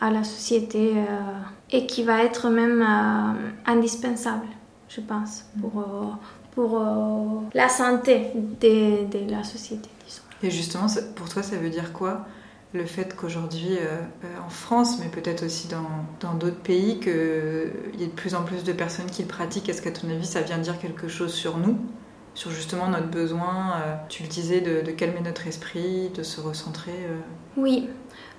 à 0.00 0.10
la 0.10 0.24
société 0.24 0.94
euh, 0.96 1.02
et 1.70 1.86
qui 1.86 2.02
va 2.02 2.24
être 2.24 2.50
même 2.50 2.82
euh, 2.82 3.70
indispensable, 3.70 4.48
je 4.88 5.00
pense, 5.00 5.44
pour, 5.60 5.84
pour 6.50 6.82
la 7.54 7.68
santé 7.68 8.32
de, 8.34 9.06
de 9.06 9.30
la 9.30 9.44
société. 9.44 9.88
Et 10.42 10.50
justement, 10.50 10.86
pour 11.14 11.28
toi, 11.28 11.42
ça 11.42 11.56
veut 11.56 11.70
dire 11.70 11.92
quoi? 11.92 12.26
Le 12.74 12.84
fait 12.84 13.16
qu'aujourd'hui, 13.16 13.78
euh, 13.78 13.96
euh, 14.24 14.46
en 14.46 14.50
France, 14.50 14.98
mais 15.00 15.08
peut-être 15.08 15.44
aussi 15.44 15.68
dans 15.68 16.34
d'autres 16.34 16.60
pays, 16.60 17.00
qu'il 17.00 18.00
y 18.00 18.04
ait 18.04 18.08
de 18.08 18.12
plus 18.12 18.34
en 18.34 18.42
plus 18.42 18.64
de 18.64 18.72
personnes 18.72 19.10
qui 19.10 19.22
le 19.22 19.28
pratiquent, 19.28 19.68
est-ce 19.68 19.80
qu'à 19.80 19.90
ton 19.90 20.08
avis, 20.10 20.26
ça 20.26 20.42
vient 20.42 20.58
dire 20.58 20.78
quelque 20.78 21.08
chose 21.08 21.32
sur 21.32 21.56
nous? 21.56 21.78
Sur 22.34 22.50
justement 22.50 22.88
notre 22.88 23.08
besoin, 23.08 23.72
euh, 23.76 23.94
tu 24.08 24.22
le 24.22 24.28
disais, 24.28 24.60
de, 24.60 24.90
calmer 24.92 25.20
notre 25.24 25.46
esprit, 25.46 26.10
de 26.10 26.22
se 26.22 26.40
recentrer 26.40 26.92
Oui, 27.56 27.88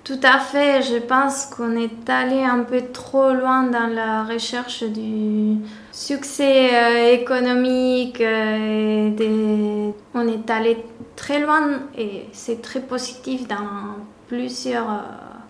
Tout 0.04 0.20
à 0.24 0.40
fait, 0.40 0.84
je 0.84 1.00
pense 1.00 1.48
qu'on 1.48 1.76
est 1.76 2.10
allé 2.10 2.44
un 2.44 2.64
peu 2.64 2.82
trop 2.94 3.34
loin 3.34 3.64
dans 3.64 3.88
la 3.88 4.24
recherche 4.24 4.84
du 4.84 5.58
succès 6.00 6.70
euh, 6.74 7.14
économique. 7.14 8.22
Euh. 8.22 9.92
On 10.14 10.28
est 10.28 10.50
allé 10.50 10.78
très 11.20 11.42
loin 11.42 11.82
et 11.98 12.28
c'est 12.32 12.62
très 12.62 12.80
positif 12.80 13.46
dans 13.46 13.98
plusieurs 14.30 14.90
euh, 14.90 15.02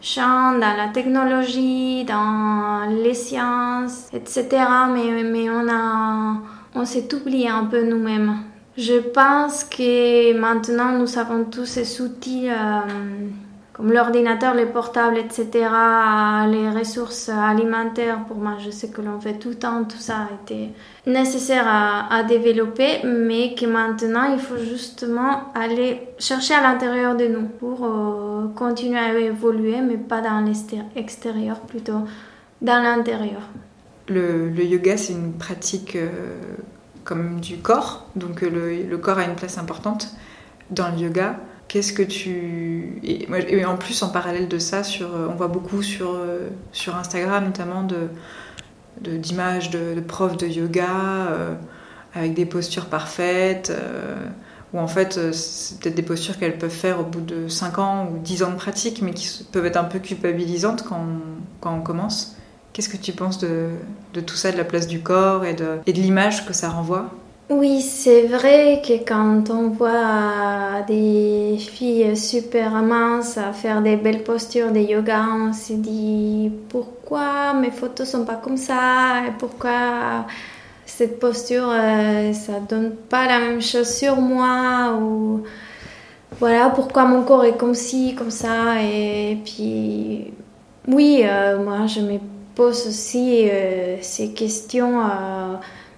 champs, 0.01 0.53
dans 0.53 0.75
la 0.75 0.87
technologie, 0.87 2.05
dans 2.05 2.89
les 3.03 3.13
sciences, 3.13 4.09
etc. 4.11 4.47
Mais, 4.91 5.23
mais 5.23 5.47
on, 5.49 5.67
on 6.73 6.85
s'est 6.85 7.13
oublié 7.13 7.49
un 7.49 7.65
peu 7.65 7.83
nous-mêmes. 7.83 8.37
Je 8.77 8.99
pense 8.99 9.63
que 9.63 10.33
maintenant 10.39 10.91
nous 10.97 11.19
avons 11.19 11.43
tous 11.43 11.65
ces 11.65 12.01
outils 12.01 12.49
comme 13.79 13.93
l'ordinateur, 13.93 14.55
les 14.55 14.65
portables, 14.65 15.17
etc., 15.17 15.69
les 16.49 16.69
ressources 16.69 17.29
alimentaires, 17.29 18.25
pour 18.27 18.35
moi, 18.35 18.57
je 18.59 18.71
sais 18.71 18.89
que 18.89 19.01
l'on 19.01 19.21
fait 19.21 19.35
tout 19.35 19.47
le 19.47 19.55
temps, 19.55 19.85
tout 19.85 19.99
ça 19.99 20.17
a 20.17 20.43
été 20.43 20.73
nécessaire 21.07 21.63
à, 21.65 22.23
développer, 22.23 22.99
mais 23.05 23.55
que 23.55 23.65
maintenant, 23.65 24.33
il 24.33 24.39
faut 24.39 24.57
justement 24.57 25.53
aller 25.55 26.09
chercher 26.17 26.55
à 26.55 26.61
l'intérieur 26.61 27.15
de 27.15 27.27
nous 27.27 27.47
pour 27.47 27.85
euh, 27.85 28.49
continuer 28.53 28.99
à 28.99 29.17
évoluer, 29.17 29.79
mais 29.79 29.95
pas 29.95 30.19
dans 30.19 30.41
l'extérieur, 30.41 31.61
plutôt 31.61 32.01
dans 32.61 32.83
l'intérieur. 32.83 33.43
Le, 34.09 34.51
yoga, 34.61 34.97
c'est 34.97 35.13
une 35.13 35.37
pratique 35.37 35.95
euh, 35.95 36.09
comme 37.05 37.39
du 37.39 37.59
corps, 37.59 38.07
donc 38.17 38.41
le, 38.41 38.83
le 38.83 38.97
corps 38.97 39.19
a 39.19 39.23
une 39.23 39.35
place 39.35 39.57
importante 39.57 40.09
dans 40.69 40.89
le 40.89 40.97
yoga. 40.97 41.39
Qu'est-ce 41.69 41.93
que 41.93 42.01
tu 42.01 42.99
et, 43.03 43.63
en 43.63 43.77
plus 43.77 44.01
en 44.01 44.09
parallèle 44.09 44.47
de 44.47 44.57
ça, 44.57 44.83
sur, 44.83 45.15
euh, 45.15 45.27
on 45.29 45.35
voit 45.35 45.49
beaucoup 45.49 45.83
sur 45.83 46.15
euh, 46.15 46.49
sur 46.71 46.95
Instagram 46.95 47.45
notamment 47.45 47.83
de 47.83 48.09
d'images 48.99 49.69
de, 49.69 50.01
profs 50.01 50.35
de 50.35 50.47
yoga 50.47 50.89
euh, 51.29 51.53
avec 52.15 52.33
des 52.33 52.47
postures 52.47 52.87
parfaites, 52.87 53.71
ou 54.73 54.79
en 54.79 54.87
fait 54.87 55.31
c'est 55.31 55.79
peut-être 55.79 55.95
des 55.95 56.01
postures 56.01 56.37
qu'elles 56.39 56.57
peuvent 56.57 56.71
faire 56.71 56.99
au 56.99 57.03
bout 57.03 57.21
de 57.21 57.47
5 57.47 57.77
ans 57.77 58.09
ou 58.11 58.17
10 58.17 58.43
ans 58.43 58.51
de 58.51 58.55
pratique, 58.55 59.01
mais 59.03 59.13
qui 59.13 59.45
peuvent 59.51 59.67
être 59.67 59.77
un 59.77 59.85
peu 59.85 59.99
culpabilisantes 59.99 60.83
quand 60.83 60.97
on, 60.97 61.19
quand 61.61 61.73
on 61.73 61.81
commence. 61.81 62.35
Qu'est-ce 62.73 62.89
que 62.89 62.97
tu 62.97 63.13
penses 63.13 63.37
de, 63.37 63.69
de, 64.15 64.21
tout 64.21 64.35
ça, 64.35 64.51
de 64.51 64.57
la 64.57 64.65
place 64.65 64.87
du 64.87 65.01
corps 65.01 65.45
et 65.45 65.53
de, 65.53 65.77
et 65.85 65.93
de 65.93 66.01
l'image 66.01 66.45
que 66.45 66.53
ça 66.53 66.69
renvoie? 66.69 67.11
Oui, 67.49 67.81
c'est 67.81 68.27
vrai 68.27 68.81
que 68.85 68.93
quand 69.07 69.49
on 69.49 69.69
voit 69.69 70.83
des 70.87 71.57
filles 71.57 72.15
super 72.15 72.71
minces 72.83 73.39
faire 73.53 73.81
des 73.81 73.95
belles 73.95 74.23
postures 74.23 74.71
de 74.71 74.79
yoga, 74.79 75.25
on 75.33 75.51
se 75.51 75.73
dit 75.73 76.51
pourquoi 76.69 77.53
mes 77.53 77.71
photos 77.71 78.07
sont 78.07 78.23
pas 78.23 78.35
comme 78.35 78.57
ça? 78.57 79.23
Et 79.27 79.31
pourquoi 79.39 80.27
cette 80.85 81.19
posture 81.19 81.69
euh, 81.71 82.33
ça 82.33 82.59
donne 82.59 82.91
pas 82.95 83.25
la 83.25 83.39
même 83.39 83.61
chose 83.61 83.89
sur 83.89 84.17
moi? 84.17 84.95
Ou 85.01 85.41
voilà 86.39 86.69
pourquoi 86.69 87.05
mon 87.05 87.23
corps 87.23 87.45
est 87.45 87.57
comme 87.57 87.73
ci 87.73 88.13
comme 88.15 88.31
ça? 88.31 88.79
Et 88.83 89.39
puis 89.43 90.33
oui 90.87 91.21
euh, 91.23 91.63
moi 91.63 91.87
je 91.87 92.01
me 92.01 92.19
pose 92.53 92.87
aussi 92.87 93.49
euh, 93.49 93.97
ces 94.01 94.33
questions 94.33 95.01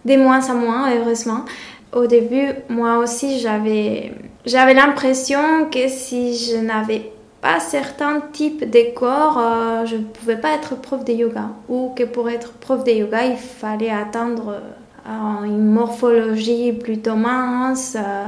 de 0.05 0.15
moins 0.17 0.49
en 0.49 0.55
moins, 0.55 0.93
heureusement. 0.95 1.45
Au 1.93 2.07
début, 2.07 2.47
moi 2.69 2.97
aussi, 2.99 3.39
j'avais, 3.39 4.13
j'avais 4.45 4.73
l'impression 4.73 5.69
que 5.71 5.87
si 5.87 6.37
je 6.37 6.57
n'avais 6.57 7.11
pas 7.41 7.59
certains 7.59 8.21
types 8.31 8.69
de 8.69 8.93
corps, 8.93 9.37
euh, 9.37 9.85
je 9.85 9.97
ne 9.97 10.03
pouvais 10.03 10.37
pas 10.37 10.53
être 10.53 10.79
prof 10.79 11.03
de 11.03 11.11
yoga. 11.11 11.49
Ou 11.67 11.91
que 11.95 12.03
pour 12.03 12.29
être 12.29 12.53
prof 12.53 12.83
de 12.83 12.91
yoga, 12.91 13.25
il 13.25 13.37
fallait 13.37 13.89
attendre 13.89 14.61
euh, 15.07 15.43
une 15.43 15.65
morphologie 15.65 16.71
plutôt 16.71 17.15
mince. 17.15 17.97
Euh, 17.99 18.27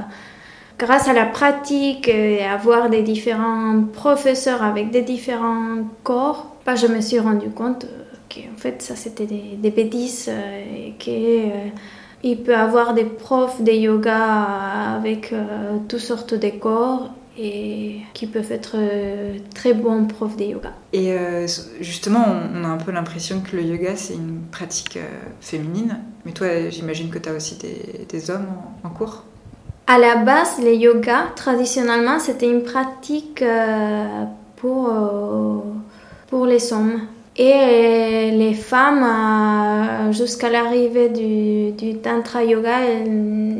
grâce 0.78 1.08
à 1.08 1.14
la 1.14 1.26
pratique 1.26 2.08
et 2.08 2.44
avoir 2.44 2.90
des 2.90 3.04
différents 3.04 3.84
professeurs 3.94 4.64
avec 4.64 4.92
des 4.92 5.04
différents 5.04 5.78
corps, 6.04 6.56
bah, 6.66 6.76
je 6.76 6.88
me 6.88 7.00
suis 7.00 7.20
rendu 7.20 7.50
compte 7.50 7.86
en 8.54 8.58
fait 8.58 8.82
ça 8.82 8.96
c'était 8.96 9.26
des, 9.26 9.72
bêtises 9.72 10.28
euh, 10.30 10.88
et 10.88 10.94
qu'il 11.00 11.14
euh, 12.26 12.36
peut 12.44 12.56
avoir 12.56 12.94
des 12.94 13.06
profs 13.06 13.62
de 13.62 13.72
yoga 13.72 14.96
avec 14.96 15.34
euh, 15.34 15.78
toutes 15.88 16.00
sortes 16.00 16.34
de 16.34 16.50
corps 16.50 17.12
et 17.38 18.02
qui 18.14 18.28
peuvent 18.28 18.52
être 18.52 18.78
très 19.56 19.74
bons 19.74 20.06
profs 20.06 20.38
de 20.38 20.44
yoga. 20.44 20.72
Et 20.94 21.16
justement, 21.82 22.24
on 22.54 22.64
a 22.64 22.68
un 22.68 22.78
peu 22.78 22.92
l'impression 22.92 23.42
que 23.42 23.56
le 23.56 23.64
yoga, 23.64 23.96
c'est 23.96 24.14
une 24.14 24.42
pratique 24.52 25.00
féminine. 25.42 25.98
Mais 26.26 26.32
toi, 26.32 26.70
j'imagine 26.70 27.10
que 27.10 27.18
tu 27.18 27.30
as 27.30 27.34
aussi 27.34 27.58
des, 27.58 28.30
hommes 28.30 28.46
en, 28.84 28.90
cours? 28.90 29.24
À 29.88 29.98
la 29.98 30.18
base, 30.18 30.60
le 30.64 30.76
yoga, 30.76 31.32
traditionnellement, 31.36 32.20
c'était 32.20 32.52
une 32.52 32.62
pratique 32.62 33.44
pour, 34.58 34.94
pour 36.28 36.46
les 36.46 36.72
hommes. 36.72 37.08
Et 37.36 38.30
les 38.32 38.54
femmes, 38.54 39.04
euh, 39.04 40.12
jusqu'à 40.12 40.50
l'arrivée 40.50 41.10
du, 41.10 41.96
Tantra 41.98 42.44
Yoga, 42.44 42.86
il 43.06 43.12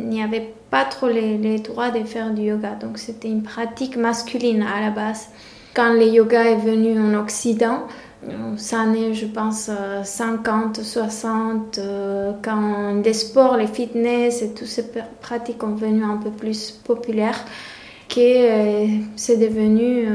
n'y 0.10 0.22
avait 0.22 0.54
pas 0.70 0.86
trop 0.86 1.08
les, 1.08 1.58
droits 1.58 1.90
de 1.90 2.04
faire 2.04 2.32
du 2.32 2.44
yoga. 2.44 2.76
Donc 2.80 3.00
c'était 3.00 3.30
une 3.30 3.42
pratique 3.42 3.98
masculine 3.98 4.64
à 4.64 4.80
la 4.80 4.92
base. 4.92 5.30
Quand 5.74 5.94
le 5.94 6.06
yoga 6.06 6.44
est 6.44 6.58
venu 6.58 7.00
en 7.00 7.20
Occident, 7.20 7.88
ça 8.58 8.82
année, 8.82 9.16
je 9.16 9.26
pense, 9.26 9.72
50, 10.04 10.80
euh, 10.80 10.84
60, 10.84 11.78
euh, 11.80 12.32
quand 12.44 13.02
les 13.04 13.14
sports, 13.14 13.58
les 13.58 13.68
fitness 13.68 14.44
et 14.44 14.54
toutes 14.54 14.68
ces 14.68 14.86
pratiques 15.20 15.64
ont 15.64 15.74
venu 15.74 16.04
un 16.04 16.18
peu 16.18 16.30
plus 16.30 16.72
populaires, 16.72 17.44
que 18.08 18.86
c'est 19.16 19.38
devenu 19.38 20.08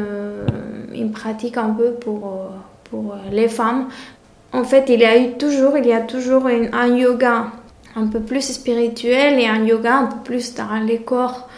une 0.94 1.10
pratique 1.10 1.56
un 1.56 1.70
peu 1.70 1.94
pour 1.94 2.50
pour 2.90 3.12
euh, 3.12 3.16
les 3.30 3.48
femmes. 3.48 3.88
En 4.52 4.64
fait, 4.64 4.86
il 4.88 5.00
y 5.00 5.04
a 5.04 5.32
toujours, 5.38 5.76
il 5.76 5.86
y 5.86 5.92
a 5.92 6.00
toujours 6.00 6.46
un, 6.46 6.96
yoga 6.96 7.46
un 7.96 8.06
peu 8.06 8.20
plus 8.20 8.42
spirituel 8.42 9.38
et 9.38 9.46
un 9.46 9.64
yoga 9.64 9.96
un 9.96 10.06
peu 10.06 10.18
plus 10.24 10.54
dans 10.54 10.84
les 10.86 10.98
corps. 10.98 11.48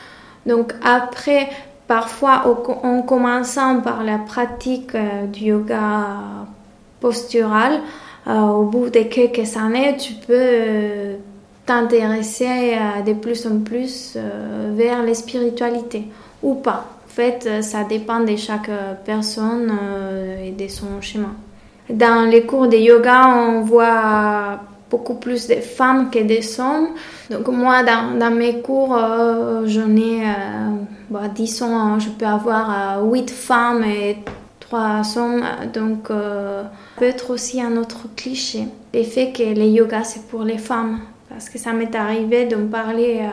Donc 0.46 0.72
après, 0.84 1.49
parfois 1.87 2.44
en 2.82 3.02
commençant 3.02 3.80
par 3.80 4.02
la 4.02 4.18
pratique 4.18 4.94
euh, 4.94 5.26
du 5.26 5.46
yoga 5.46 6.06
postural, 7.00 7.80
euh, 8.26 8.40
au 8.40 8.64
bout 8.64 8.90
de 8.90 9.02
quelques 9.02 9.56
années, 9.56 9.96
tu 9.96 10.14
peux 10.14 11.16
t'intéresser 11.64 12.76
de 13.06 13.12
plus 13.12 13.46
en 13.46 13.60
plus 13.60 14.18
vers 14.75 15.04
la 15.04 15.14
spiritualité 15.14 16.08
ou 16.42 16.54
pas. 16.54 17.00
En 17.11 17.12
fait, 17.12 17.45
euh, 17.47 17.61
ça 17.61 17.83
dépend 17.83 18.21
de 18.21 18.37
chaque 18.37 18.69
euh, 18.69 18.95
personne 19.05 19.76
euh, 19.83 20.47
et 20.47 20.52
de 20.52 20.69
son 20.69 21.00
chemin. 21.00 21.35
Dans 21.88 22.31
les 22.31 22.47
cours 22.47 22.69
de 22.69 22.76
yoga, 22.76 23.26
on 23.26 23.62
voit 23.62 24.61
beaucoup 24.88 25.14
plus 25.14 25.49
de 25.49 25.57
femmes 25.57 26.09
que 26.09 26.21
des 26.21 26.61
hommes. 26.61 26.90
Donc 27.29 27.49
moi, 27.49 27.83
dans, 27.83 28.31
mes 28.31 28.61
cours, 28.61 28.97
j'en 29.64 29.97
ai, 29.97 30.23
bah, 31.11 31.23
disons, 31.35 31.99
je 31.99 32.11
peux 32.11 32.26
avoir 32.26 33.02
8 33.02 33.29
femmes 33.29 33.83
et 33.83 34.19
3 34.61 35.19
hommes. 35.19 35.43
Donc 35.75 36.05
peut 36.05 37.05
être 37.05 37.31
aussi 37.31 37.61
un 37.61 37.76
autre 37.76 38.07
cliché. 38.14 38.67
Le 38.95 39.02
fait 39.02 39.33
que 39.33 39.43
le 39.43 39.67
yoga, 39.67 40.05
c'est 40.05 40.29
pour 40.29 40.45
les 40.45 40.59
femmes. 40.59 41.00
Parce 41.40 41.49
que 41.49 41.59
ça 41.59 41.73
m'est 41.73 41.94
arrivé 41.94 42.44
de 42.44 42.54
me 42.54 42.68
parler 42.68 43.26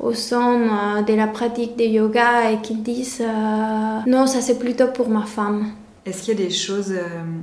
au 0.00 0.12
sommes 0.12 0.68
euh, 0.68 1.02
de 1.02 1.14
la 1.14 1.28
pratique 1.28 1.76
de 1.76 1.84
yoga 1.84 2.50
et 2.50 2.60
qui 2.60 2.74
disent 2.74 3.22
euh, 3.22 4.00
non, 4.04 4.26
ça 4.26 4.40
c'est 4.40 4.58
plutôt 4.58 4.88
pour 4.88 5.08
ma 5.08 5.24
femme. 5.24 5.70
Est-ce 6.04 6.24
qu'il 6.24 6.38
y 6.38 6.42
a 6.42 6.44
des 6.44 6.52
choses, 6.52 6.90
euh, 6.90 7.02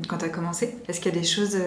quand 0.10 0.18
tu 0.18 0.26
as 0.26 0.30
commencé, 0.30 0.78
est-ce 0.90 1.00
qu'il 1.00 1.14
y 1.14 1.18
a 1.18 1.20
des 1.22 1.26
choses 1.26 1.58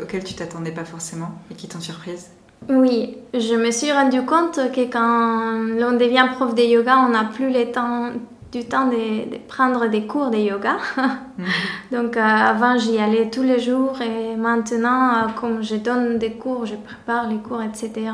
auxquelles 0.00 0.22
tu 0.22 0.34
t'attendais 0.34 0.70
pas 0.70 0.84
forcément 0.84 1.32
et 1.50 1.54
qui 1.54 1.66
t'ont 1.66 1.80
surprise? 1.80 2.28
Oui, 2.68 3.16
je 3.34 3.56
me 3.56 3.72
suis 3.72 3.90
rendu 3.90 4.22
compte 4.22 4.60
que 4.72 4.82
quand 4.82 5.52
l'on 5.80 5.96
devient 5.96 6.28
prof 6.32 6.54
de 6.54 6.62
yoga, 6.62 6.98
on 6.98 7.08
n'a 7.08 7.24
plus 7.24 7.52
le 7.52 7.72
temps, 7.72 8.10
du 8.52 8.64
temps 8.64 8.86
de, 8.88 9.38
prendre 9.46 9.88
des 9.88 10.06
cours 10.06 10.30
de 10.30 10.38
yoga. 10.38 10.76
Mhm. 11.38 11.46
Donc 11.92 12.16
avant, 12.18 12.76
j'y 12.76 12.98
allais 12.98 13.30
tous 13.30 13.42
les 13.42 13.60
jours 13.60 14.02
et 14.02 14.36
maintenant, 14.36 15.28
comme 15.40 15.62
je 15.62 15.76
donne 15.76 16.18
des 16.18 16.32
cours, 16.32 16.66
je 16.66 16.74
prépare 16.74 17.28
les 17.28 17.38
cours, 17.38 17.62
etc 17.62 18.10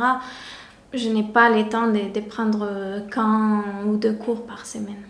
je 0.96 1.08
n'ai 1.08 1.22
pas 1.22 1.48
le 1.50 1.68
temps 1.68 1.88
de, 1.88 2.20
prendre 2.20 3.06
qu'un 3.10 3.64
ou 3.86 3.96
deux 3.96 4.14
cours 4.14 4.46
par 4.46 4.66
semaine. 4.66 5.02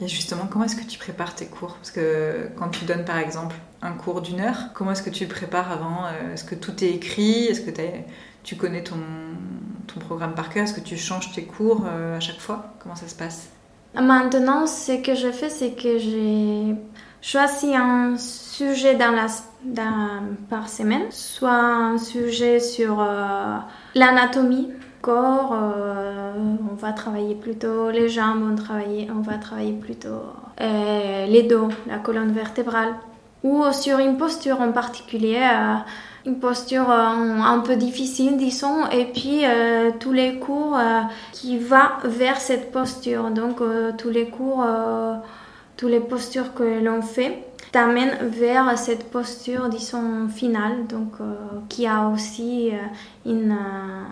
Et 0.00 0.08
justement, 0.08 0.46
comment 0.50 0.64
est-ce 0.64 0.76
que 0.76 0.84
tu 0.84 0.98
prépares 0.98 1.34
tes 1.34 1.46
cours? 1.46 1.74
Parce 1.74 1.90
que 1.90 2.48
quand 2.56 2.68
tu 2.68 2.84
donnes 2.84 3.04
par 3.04 3.18
exemple 3.18 3.54
un 3.80 3.92
cours 3.92 4.22
d'une 4.22 4.40
heure, 4.40 4.72
comment 4.74 4.90
est-ce 4.92 5.02
que 5.02 5.10
tu 5.10 5.24
le 5.24 5.30
prépares 5.30 5.70
avant? 5.70 6.06
Euh, 6.06 6.34
Est-ce 6.34 6.44
que 6.44 6.56
tout 6.56 6.82
est 6.82 6.90
écrit? 6.90 7.46
Est-ce 7.46 7.60
que 7.60 7.70
tu 8.42 8.56
connais 8.56 8.82
ton, 8.82 8.96
ton 9.86 10.00
programme 10.00 10.34
par 10.34 10.50
cœur? 10.50 10.64
Est-ce 10.64 10.74
que 10.74 10.80
tu 10.80 10.96
changes 10.96 11.32
tes 11.32 11.44
cours 11.44 11.84
euh, 11.86 12.16
à 12.16 12.20
chaque 12.20 12.40
fois? 12.40 12.74
Comment 12.80 12.96
ça 12.96 13.06
se 13.06 13.14
passe? 13.14 13.50
Maintenant, 14.00 14.66
ce 14.66 14.92
que 15.02 15.14
je 15.14 15.30
fais, 15.30 15.48
c'est 15.48 15.70
que 15.72 15.98
choisis 17.22 17.74
un 17.74 18.16
sujet 18.16 18.94
par 20.50 20.68
semaine, 20.68 21.10
soit 21.10 21.52
un 21.52 21.98
sujet 21.98 22.58
sur 22.58 23.00
euh, 23.00 23.56
l'anatomie 23.94 24.70
corps, 25.00 25.52
euh, 25.52 26.32
on 26.70 26.74
va 26.74 26.92
travailler 26.92 27.34
plutôt 27.34 27.90
les 27.90 28.08
jambes, 28.08 28.42
on, 28.50 28.56
travailler, 28.56 29.08
on 29.14 29.20
va 29.20 29.34
travailler 29.34 29.72
plutôt 29.72 30.22
euh, 30.60 31.26
les 31.26 31.42
dos, 31.44 31.68
la 31.86 31.98
colonne 31.98 32.32
vertébrale, 32.32 32.94
ou 33.42 33.64
sur 33.72 33.98
une 33.98 34.16
posture 34.16 34.60
en 34.60 34.72
particulier, 34.72 35.40
une 36.26 36.38
posture 36.38 36.90
un 36.90 37.58
peu 37.60 37.76
difficile, 37.76 38.36
disons, 38.36 38.88
et 38.90 39.04
puis 39.04 39.42
tous 40.00 40.12
les 40.12 40.38
cours 40.38 40.78
qui 41.32 41.58
va 41.58 41.98
vers 42.04 42.40
cette 42.40 42.72
posture, 42.72 43.30
donc 43.30 43.60
tous 43.98 44.08
les 44.10 44.28
cours, 44.30 44.64
tous 45.76 45.88
les 45.88 46.00
postures 46.00 46.54
que 46.54 46.82
l'on 46.82 47.02
fait 47.02 47.44
t'amène 47.74 48.28
vers 48.28 48.78
cette 48.78 49.10
posture, 49.10 49.68
disons, 49.68 50.28
finale, 50.28 50.86
donc 50.86 51.14
euh, 51.20 51.34
qui 51.68 51.88
a 51.88 52.08
aussi 52.08 52.70
euh, 52.70 52.76
une 53.26 53.50
euh, 53.50 54.04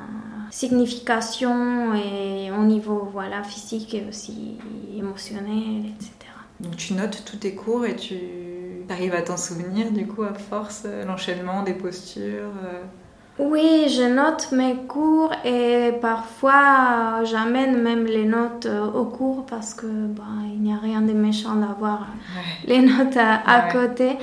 signification 0.50 1.95
et 1.95 2.50
au 2.50 2.64
niveau 2.64 3.09
voilà, 3.12 3.45
physique 3.45 3.95
et 3.95 4.04
aussi 4.09 4.57
émotionnel, 4.99 5.87
etc. 5.95 6.12
Donc 6.59 6.76
tu 6.76 6.95
notes 6.95 7.23
tous 7.25 7.37
tes 7.37 7.54
cours 7.54 7.87
et 7.87 7.95
tu 7.95 8.16
arrives 8.90 9.14
à 9.14 9.22
t'en 9.22 9.36
souvenir 9.36 9.90
du 9.90 10.06
coup 10.06 10.22
à 10.22 10.34
force, 10.34 10.86
l'enchaînement 11.06 11.62
des 11.62 11.74
postures 11.74 12.52
oui, 13.38 13.88
je 13.88 14.02
note 14.02 14.52
mes 14.52 14.76
cours 14.86 15.32
et 15.42 15.92
parfois 16.02 17.24
j'amène 17.24 17.80
même 17.80 18.04
les 18.04 18.24
notes 18.24 18.66
euh, 18.66 18.84
au 18.84 19.06
cours 19.06 19.46
parce 19.46 19.72
que 19.72 19.86
bah, 19.86 20.22
il 20.52 20.60
n'y 20.60 20.72
a 20.72 20.76
rien 20.76 21.00
de 21.00 21.12
méchant 21.12 21.54
d'avoir 21.54 22.08
les 22.66 22.80
notes 22.80 23.16
à, 23.16 23.72
côté. 23.72 24.18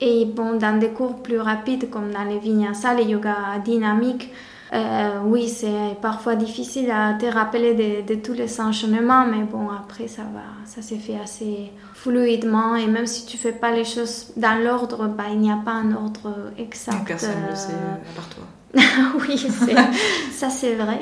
Et 0.00 0.24
bon, 0.24 0.58
dans 0.58 0.76
des 0.76 0.88
cours 0.88 1.22
plus 1.22 1.38
rapides 1.38 1.88
comme 1.88 2.10
dans 2.10 2.24
les 2.24 2.38
vinyasa, 2.38 2.94
les 2.94 3.04
yoga 3.04 3.36
dynamiques, 3.64 4.32
euh, 4.74 5.20
oui, 5.24 5.48
c'est 5.48 5.96
parfois 6.02 6.36
difficile 6.36 6.90
à 6.90 7.14
te 7.14 7.26
rappeler 7.26 8.02
de, 8.02 8.14
tous 8.16 8.34
les 8.34 8.60
enchaînements, 8.60 9.26
mais 9.26 9.42
bon, 9.44 9.68
après, 9.70 10.08
ça 10.08 10.22
va, 10.22 10.42
ça 10.66 10.82
s'est 10.82 10.98
fait 10.98 11.18
assez 11.18 11.72
fluidement. 11.94 12.76
Et 12.76 12.86
même 12.86 13.06
si 13.06 13.24
tu 13.26 13.36
fais 13.36 13.52
pas 13.52 13.72
les 13.72 13.84
choses 13.84 14.32
dans 14.36 14.62
l'ordre, 14.62 15.08
bah, 15.08 15.24
il 15.30 15.38
n'y 15.38 15.50
a 15.50 15.58
pas 15.64 15.72
un 15.72 15.94
ordre 15.94 16.52
exact. 16.58 17.06
Personne 17.06 17.42
ne 17.44 17.50
le 17.50 17.56
sait 17.56 17.72
euh, 17.72 18.10
à 18.10 18.14
part 18.14 18.28
toi. 18.28 18.44
oui, 19.26 19.38
ça 20.32 20.50
c'est 20.50 20.74
vrai. 20.74 21.00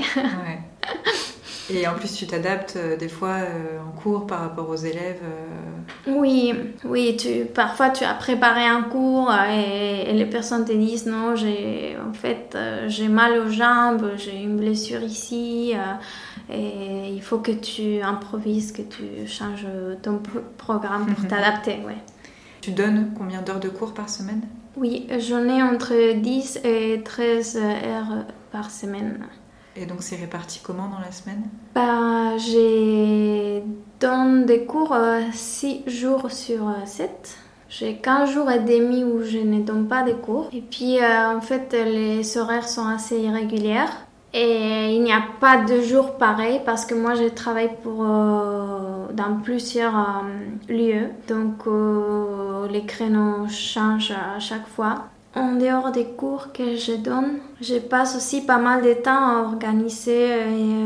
Et 1.68 1.86
en 1.88 1.94
plus, 1.94 2.12
tu 2.14 2.26
t'adaptes 2.26 2.76
euh, 2.76 2.96
des 2.96 3.08
fois 3.08 3.34
euh, 3.34 3.80
en 3.80 3.90
cours 4.00 4.26
par 4.26 4.40
rapport 4.40 4.68
aux 4.68 4.76
élèves. 4.76 5.20
Euh. 5.24 6.12
Oui, 6.12 6.54
oui. 6.84 7.16
Tu, 7.16 7.44
parfois, 7.44 7.90
tu 7.90 8.04
as 8.04 8.14
préparé 8.14 8.64
un 8.64 8.82
cours 8.82 9.32
et, 9.32 10.12
les 10.12 10.26
personnes 10.26 10.64
te 10.64 10.72
disent 10.72 11.06
non, 11.06 11.36
j'ai 11.36 11.96
en 12.08 12.12
fait 12.12 12.56
j'ai 12.86 13.08
mal 13.08 13.38
aux 13.38 13.50
jambes, 13.50 14.12
j'ai 14.16 14.40
une 14.40 14.56
blessure 14.56 15.02
ici, 15.02 15.74
et 16.50 17.08
il 17.12 17.20
faut 17.20 17.38
que 17.38 17.52
tu 17.52 18.00
improvises, 18.00 18.72
que 18.72 18.82
tu 18.82 19.26
changes 19.26 19.66
ton 20.02 20.20
programme 20.56 21.06
pour 21.06 21.24
mhm. 21.24 21.28
t'adapter. 21.28 21.78
Ouais. 21.86 21.98
Tu 22.62 22.70
donnes 22.70 23.12
combien 23.16 23.42
d'heures 23.42 23.60
de 23.60 23.68
cours 23.68 23.92
par 23.92 24.08
semaine? 24.08 24.40
Oui, 24.76 25.06
j'en 25.18 25.44
ai 25.44 25.62
entre 25.62 26.14
10 26.14 26.60
et 26.64 27.02
13 27.04 27.56
heures 27.58 28.24
par 28.50 28.70
semaine. 28.70 29.18
Et 29.78 29.86
donc 29.86 30.02
c'est 30.02 30.16
réparti 30.16 30.60
comment 30.62 30.88
dans 30.88 30.98
la 30.98 31.12
semaine? 31.12 31.42
Bah, 31.74 32.36
J'ai 32.38 33.62
donne 34.00 34.46
des 34.46 34.64
cours 34.64 34.96
6 35.32 35.82
euh, 35.86 35.90
jours 35.90 36.30
sur 36.30 36.72
7. 36.84 37.38
J'ai 37.68 37.96
15 37.96 38.30
jours 38.30 38.50
et 38.50 38.60
demi 38.60 39.04
où 39.04 39.22
je 39.22 39.38
ne 39.38 39.60
donne 39.62 39.88
pas 39.88 40.02
des 40.02 40.14
cours. 40.14 40.48
Et 40.52 40.62
puis 40.62 40.98
euh, 41.00 41.36
en 41.36 41.40
fait 41.40 41.72
les 41.72 42.38
horaires 42.38 42.68
sont 42.68 42.86
assez 42.86 43.18
irrégulières. 43.18 44.06
Et 44.38 44.94
il 44.94 45.02
n'y 45.02 45.12
a 45.12 45.22
pas 45.40 45.64
de 45.64 45.80
jours 45.80 46.18
pareils 46.18 46.60
parce 46.66 46.84
que 46.84 46.94
moi 46.94 47.14
je 47.14 47.24
travaille 47.24 47.70
pour, 47.82 48.02
euh, 48.02 49.06
dans 49.12 49.36
plusieurs 49.42 49.96
euh, 49.96 50.72
lieux. 50.72 51.08
Donc 51.26 51.66
euh, 51.66 52.68
les 52.68 52.84
créneaux 52.84 53.48
changent 53.48 54.12
à 54.12 54.38
chaque 54.38 54.66
fois. 54.66 55.06
En 55.36 55.52
dehors 55.56 55.92
des 55.92 56.06
cours 56.06 56.52
que 56.52 56.76
je 56.76 56.92
donne, 56.96 57.38
je 57.60 57.76
passe 57.76 58.16
aussi 58.16 58.40
pas 58.40 58.58
mal 58.58 58.82
de 58.82 58.94
temps 58.94 59.10
à 59.10 59.42
organiser 59.42 60.28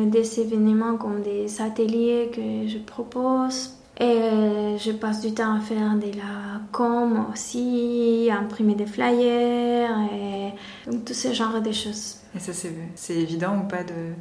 des 0.07 0.41
événements 0.41 0.97
comme 0.97 1.23
des 1.23 1.63
ateliers 1.63 2.31
que 2.35 2.69
je 2.69 2.79
propose. 2.79 3.71
Et 4.01 4.77
je 4.79 4.93
passe 4.93 5.21
du 5.21 5.33
temps 5.33 5.55
à 5.57 5.61
faire 5.61 5.95
de 5.95 6.17
la 6.17 6.61
com 6.73 7.27
aussi, 7.33 8.29
à 8.33 8.39
imprimer 8.39 8.75
des 8.75 8.87
flyers 8.87 9.91
et 10.13 10.91
donc 10.91 11.05
tout 11.05 11.15
ce 11.15 11.33
genre 11.33 11.61
de 11.61 11.71
choses. 11.71 12.17
Et 12.35 12.39
ça, 12.39 12.53
c'est 12.95 13.15
évident 13.15 13.59
ou 13.59 13.69
pas 13.69 13.83
de, 13.83 14.15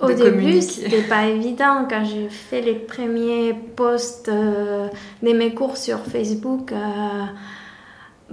Au 0.00 0.12
début, 0.12 0.60
c'était 0.60 1.02
pas 1.02 1.26
évident. 1.28 1.86
Quand 1.88 2.04
j'ai 2.04 2.28
fait 2.28 2.60
les 2.60 2.74
premiers 2.74 3.54
posts 3.54 4.28
euh, 4.28 4.88
de 5.22 5.32
mes 5.32 5.54
cours 5.54 5.76
sur 5.76 6.00
Facebook, 6.00 6.72
euh, 6.72 7.24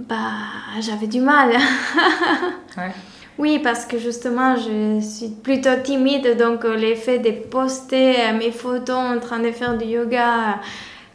bah, 0.08 0.32
j'avais 0.80 1.06
du 1.06 1.20
mal. 1.20 1.50
ouais. 2.76 2.92
Oui, 3.38 3.58
parce 3.58 3.86
que 3.86 3.98
justement, 3.98 4.56
je 4.56 5.00
suis 5.00 5.28
plutôt 5.28 5.70
timide, 5.82 6.36
donc 6.36 6.64
euh, 6.64 6.76
l'effet 6.76 7.18
de 7.18 7.30
poster 7.30 8.32
mes 8.38 8.52
photos 8.52 8.96
en 8.96 9.18
train 9.18 9.38
de 9.38 9.50
faire 9.50 9.78
du 9.78 9.86
yoga 9.86 10.60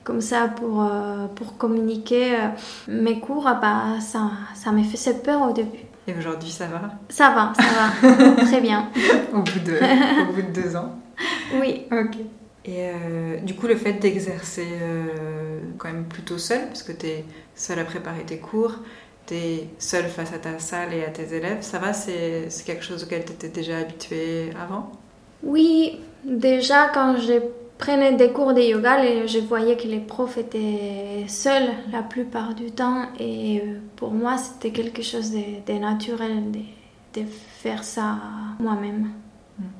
comme 0.03 0.21
ça 0.21 0.47
pour, 0.47 0.87
pour 1.35 1.57
communiquer 1.57 2.37
mes 2.87 3.19
cours, 3.19 3.49
bah, 3.59 3.99
ça, 3.99 4.29
ça 4.53 4.71
m'a 4.71 4.83
fait 4.83 5.23
peur 5.23 5.49
au 5.49 5.51
début. 5.51 5.79
Et 6.07 6.13
aujourd'hui, 6.15 6.51
ça 6.51 6.67
va? 6.67 6.91
Ça 7.09 7.31
va, 7.31 7.53
ça 7.55 7.63
va. 7.63 8.45
Très 8.45 8.61
bien. 8.61 8.89
au, 9.33 9.39
bout 9.39 9.59
de, 9.59 9.79
au 10.21 10.33
bout 10.33 10.41
de 10.43 10.61
deux 10.61 10.75
ans 10.75 10.99
Oui. 11.59 11.87
Ok. 11.91 12.17
Et 12.67 12.79
euh, 12.79 13.37
du 13.41 13.53
coup, 13.53 13.67
le 13.67 13.75
fait 13.75 13.93
d'exercer 13.93 14.67
euh, 14.81 15.59
quand 15.77 15.87
même 15.87 16.05
plutôt 16.05 16.39
seul, 16.39 16.67
parce 16.67 16.81
que 16.81 16.91
tu 16.91 17.05
es 17.05 17.25
seul 17.53 17.77
à 17.77 17.85
préparer 17.85 18.23
tes 18.23 18.39
cours, 18.39 18.79
tu 19.27 19.35
es 19.35 19.69
seul 19.77 20.05
face 20.05 20.33
à 20.33 20.39
ta 20.39 20.57
salle 20.57 20.93
et 20.93 21.05
à 21.05 21.09
tes 21.09 21.35
élèves, 21.35 21.61
ça 21.61 21.77
va 21.77 21.93
C'est 21.93 22.49
quelque 22.65 22.83
chose 22.83 23.03
auquel 23.03 23.23
tu 23.23 23.33
étais 23.33 23.49
déjà 23.49 23.77
habitué 23.77 24.49
avant? 24.59 24.91
Oui, 25.43 25.99
déjà 26.23 26.89
quand 26.91 27.17
j'ai 27.17 27.41
prenais 27.77 28.13
des 28.13 28.31
cours 28.31 28.53
de 28.53 28.61
yoga 28.61 29.27
je 29.27 29.39
voyais 29.39 29.75
que 29.75 29.87
les 29.87 29.99
profs 29.99 30.37
étaient 30.37 31.25
seuls 31.27 31.69
la 31.91 32.03
plupart 32.03 32.55
du 32.55 32.71
temps 32.71 33.09
et 33.19 33.59
euh, 33.59 33.79
pour 33.97 34.11
moi 34.11 34.37
c'était 34.37 34.71
quelque 34.71 35.01
chose 35.01 35.31
de, 35.31 35.73
naturel 35.73 36.51
de, 36.51 37.19
de, 37.19 37.27
faire 37.27 37.83
ça 37.83 38.17
moi-même. 38.59 39.09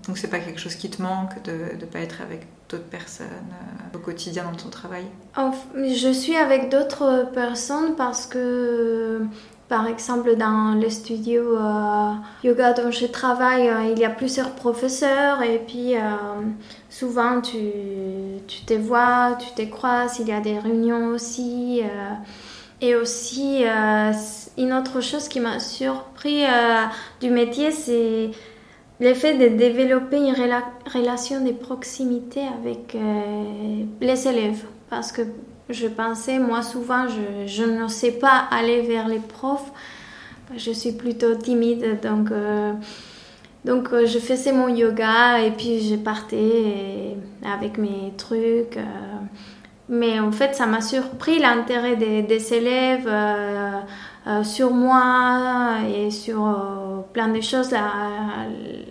Donc 0.07 0.17
c'est 0.17 0.29
pas 0.29 0.39
quelque 0.39 0.59
chose 0.59 0.75
qui 0.75 0.89
te 0.89 1.01
manque 1.01 1.41
de 1.43 1.77
ne 1.79 1.85
pas 1.85 1.99
être 1.99 2.21
avec 2.21 2.41
d'autres 2.69 2.89
personnes 2.89 3.27
euh, 3.51 3.97
au 3.97 3.99
quotidien 3.99 4.43
dans 4.43 4.57
ton 4.57 4.69
travail 4.69 5.05
Je 5.75 6.11
suis 6.11 6.35
avec 6.35 6.69
d'autres 6.69 7.29
personnes 7.33 7.95
parce 7.95 8.25
que 8.25 9.21
par 9.67 9.87
exemple, 9.87 10.35
dans 10.35 10.79
le 10.79 10.91
studio 10.91 11.57
euh, 11.57 12.11
yoga 12.43 12.73
dont 12.73 12.91
je 12.91 13.07
travaille, 13.07 13.67
euh, 13.67 13.91
il 13.91 13.97
y 13.97 14.05
a 14.05 14.11
plusieurs 14.11 14.51
professeurs 14.51 15.41
et 15.41 15.57
puis 15.57 15.95
souvent 16.89 17.41
tu, 17.41 17.57
tu 18.47 18.63
te 18.65 18.75
vois, 18.75 19.35
tu 19.39 19.51
te 19.55 19.67
croises, 19.67 20.19
il 20.19 20.27
y 20.27 20.31
a 20.31 20.39
des 20.39 20.59
réunions 20.59 21.07
aussi. 21.07 21.81
et 22.81 22.95
aussi, 22.95 23.63
une 24.57 24.73
autre 24.73 25.01
chose 25.01 25.27
qui 25.27 25.39
m'a 25.39 25.59
surpris 25.59 26.43
du 27.19 27.31
métier, 27.31 27.71
c'est 27.71 28.31
l'effet 28.99 29.37
de 29.37 29.55
développer 29.55 30.17
une 30.17 30.35
relation 30.93 31.43
de 31.43 31.51
proximité 31.51 32.41
avec 32.41 32.95
les 34.01 34.27
élèves. 34.27 34.63
Parce 34.89 35.11
que 35.11 35.23
je 35.69 35.87
pensais, 35.87 36.39
moi 36.39 36.61
souvent, 36.61 37.07
je, 37.07 37.47
je 37.47 37.63
ne 37.63 37.87
sais 37.87 38.11
pas 38.11 38.45
aller 38.51 38.81
vers 38.81 39.07
les 39.07 39.19
profs. 39.19 39.71
Je 40.55 40.71
suis 40.71 40.91
plutôt 40.91 41.33
timide, 41.35 41.99
donc, 42.03 42.31
euh, 42.31 42.73
donc 43.65 43.91
euh, 43.91 44.05
je 44.05 44.19
faisais 44.19 44.51
mon 44.51 44.67
yoga 44.67 45.41
et 45.41 45.51
puis 45.51 45.81
je 45.81 45.95
partais 45.95 47.17
avec 47.43 47.79
mes 47.79 48.13
trucs. 48.15 48.77
Euh. 48.77 48.83
mais 49.89 50.19
en 50.19 50.31
fait, 50.31 50.53
ça 50.53 50.67
m'a 50.67 50.81
surpris 50.81 51.39
l'intérêt 51.39 51.95
des, 51.95 52.21
des, 52.21 52.53
élèves 52.53 53.09
sur 54.43 54.71
moi 54.73 55.77
et 55.87 56.09
sur 56.11 57.05
plein 57.13 57.27
de 57.27 57.41
choses. 57.41 57.71
La, 57.71 57.91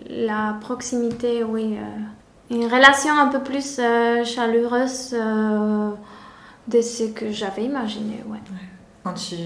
la 0.08 0.56
proximité, 0.60 1.42
oui. 1.42 1.76
une 2.50 2.64
relation 2.64 3.12
un 3.18 3.28
peu 3.28 3.40
plus 3.40 3.80
chaleureuse 4.24 5.14
de 6.68 6.80
ce 6.80 7.04
que 7.12 7.30
j'avais 7.30 7.64
imaginé. 7.64 8.22
Ouais. 8.28 8.38
Quand 9.02 9.12
tu 9.12 9.36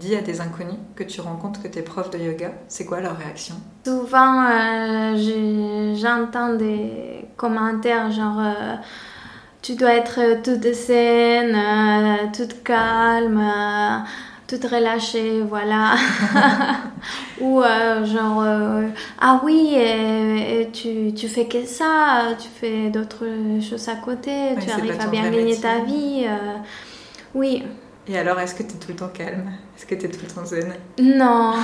dis 0.00 0.16
à 0.16 0.22
des 0.22 0.40
inconnus 0.40 0.74
que 0.96 1.04
tu 1.04 1.20
rencontres 1.20 1.62
que 1.62 1.68
tu 1.68 1.78
es 1.78 1.82
prof 1.82 2.10
de 2.10 2.18
yoga, 2.18 2.50
c'est 2.66 2.84
quoi 2.84 3.00
leur 3.00 3.16
réaction? 3.16 3.54
Souvent, 3.86 4.42
euh, 4.44 5.94
j'entends 5.94 6.54
des 6.54 7.24
commentaires 7.36 8.10
genre 8.10 8.40
euh, 8.40 8.74
tu 9.62 9.76
dois 9.76 9.94
être 9.94 10.42
toute 10.42 10.66
zen, 10.74 11.56
toute 12.32 12.64
calme 12.64 13.40
toute 14.58 14.70
relâchée, 14.70 15.42
voilà. 15.42 15.94
Ou 17.40 17.62
genre, 18.04 18.44
ah 19.20 19.40
oui, 19.44 19.74
et, 19.76 20.68
tu, 20.72 21.12
tu 21.14 21.28
fais 21.28 21.46
que 21.46 21.64
ça, 21.66 22.34
tu 22.38 22.48
fais 22.48 22.90
d'autres 22.90 23.26
choses 23.60 23.88
à 23.88 23.96
côté, 23.96 24.54
tu 24.60 24.70
arrives 24.70 25.00
à 25.00 25.06
bien 25.06 25.30
gagner 25.30 25.56
ta 25.58 25.80
vie. 25.80 26.26
oui. 27.34 27.62
Et 28.06 28.18
alors, 28.18 28.38
est-ce 28.38 28.54
que 28.54 28.62
tu 28.62 28.74
es 28.74 28.78
tout 28.78 28.88
le 28.90 28.96
temps 28.96 29.08
calme? 29.08 29.50
Est-ce 29.76 29.86
que 29.86 29.94
tu 29.94 30.04
es 30.04 30.08
tout 30.10 30.20
le 30.22 30.30
temps 30.30 30.44
zen? 30.44 30.74
Non. 31.00 31.54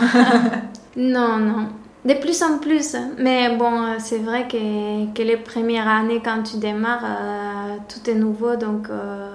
non, 0.96 1.36
non. 1.38 1.68
De 2.04 2.14
plus 2.14 2.42
en 2.42 2.58
plus. 2.58 2.96
Mais 3.18 3.56
bon, 3.56 3.98
c'est 3.98 4.18
vrai 4.18 4.48
que, 4.48 5.12
que, 5.12 5.22
les 5.22 5.36
premières 5.36 5.86
années, 5.86 6.22
quand 6.24 6.42
tu 6.42 6.56
démarres, 6.56 7.04
euh, 7.04 7.76
tout 7.88 8.08
est 8.08 8.14
nouveau. 8.14 8.56
Donc, 8.56 8.88
euh, 8.88 9.28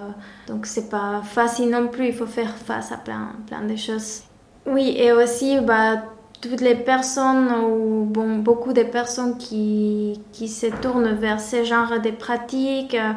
donc 0.47 0.65
c'est 0.65 0.89
pas 0.89 1.21
facile 1.23 1.69
non 1.69 1.87
plus. 1.87 2.07
Il 2.07 2.13
faut 2.13 2.25
faire 2.25 2.55
face 2.55 2.91
à 2.91 2.97
plein, 2.97 3.33
plein 3.47 3.61
de 3.61 3.75
choses. 3.75 4.23
Oui, 4.65 4.95
et 4.97 5.11
aussi, 5.11 5.59
bah, 5.61 6.03
toutes 6.41 6.61
les 6.61 6.75
personnes, 6.75 7.51
ou 7.69 8.05
bon, 8.05 8.37
beaucoup 8.37 8.73
de 8.73 8.83
personnes 8.83 9.37
qui, 9.37 10.19
qui 10.31 10.47
se 10.47 10.67
tournent 10.67 11.13
vers 11.13 11.39
ce 11.39 11.63
genre 11.63 11.99
de 12.03 12.11
pratiques, 12.11 12.95
euh, 12.95 13.13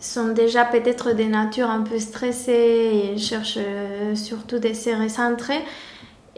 sont 0.00 0.28
déjà 0.28 0.64
peut-être 0.64 1.12
des 1.12 1.26
natures 1.26 1.70
un 1.70 1.82
peu 1.82 1.98
stressées 1.98 3.12
et 3.14 3.18
cherchent 3.18 3.58
euh, 3.58 4.14
surtout 4.14 4.58
des 4.58 4.74
se 4.74 4.90
recentrer. 4.90 5.58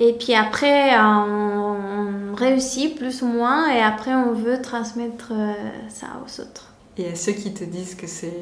Et 0.01 0.15
puis 0.15 0.35
après, 0.35 0.99
on, 0.99 2.35
réussit 2.35 2.97
plus 2.97 3.21
ou 3.23 3.27
moins 3.27 3.71
et 3.71 3.83
après, 3.83 4.15
on 4.15 4.33
veut 4.33 4.63
transmettre 4.63 5.33
euh, 5.33 5.53
ça 5.89 6.07
aux 6.25 6.41
autres. 6.41 6.73
Et 6.97 7.11
à 7.11 7.15
ceux 7.15 7.33
qui 7.33 7.53
te 7.53 7.65
disent 7.65 7.95
que 7.95 8.07
c'est 8.07 8.33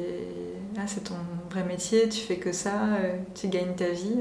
ah, 0.77 0.85
ton 1.03 1.15
vrai 1.51 1.63
métier, 1.65 2.07
tu 2.07 2.21
fais 2.21 2.37
que 2.37 2.53
ça, 2.53 2.71
euh, 3.01 3.17
tu 3.35 3.49
gagnes 3.49 3.75
ta 3.75 3.89
vie, 3.89 4.15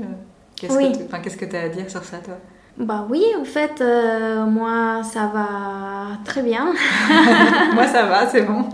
qu'est-ce 0.56 0.76
oui. 0.76 0.92
que 0.92 1.44
tu 1.44 1.56
as 1.56 1.60
à 1.60 1.68
dire 1.68 1.88
sur 1.88 2.02
ça, 2.02 2.18
toi? 2.18 2.34
Bah 2.76 3.06
oui, 3.08 3.24
en 3.40 3.44
fait, 3.44 3.82
moi 4.48 5.02
ça 5.04 5.26
va 5.26 6.18
très 6.24 6.42
bien. 6.42 6.74
moi 7.74 7.86
ça 7.86 8.06
va, 8.06 8.28
c'est 8.28 8.42
bon. 8.42 8.64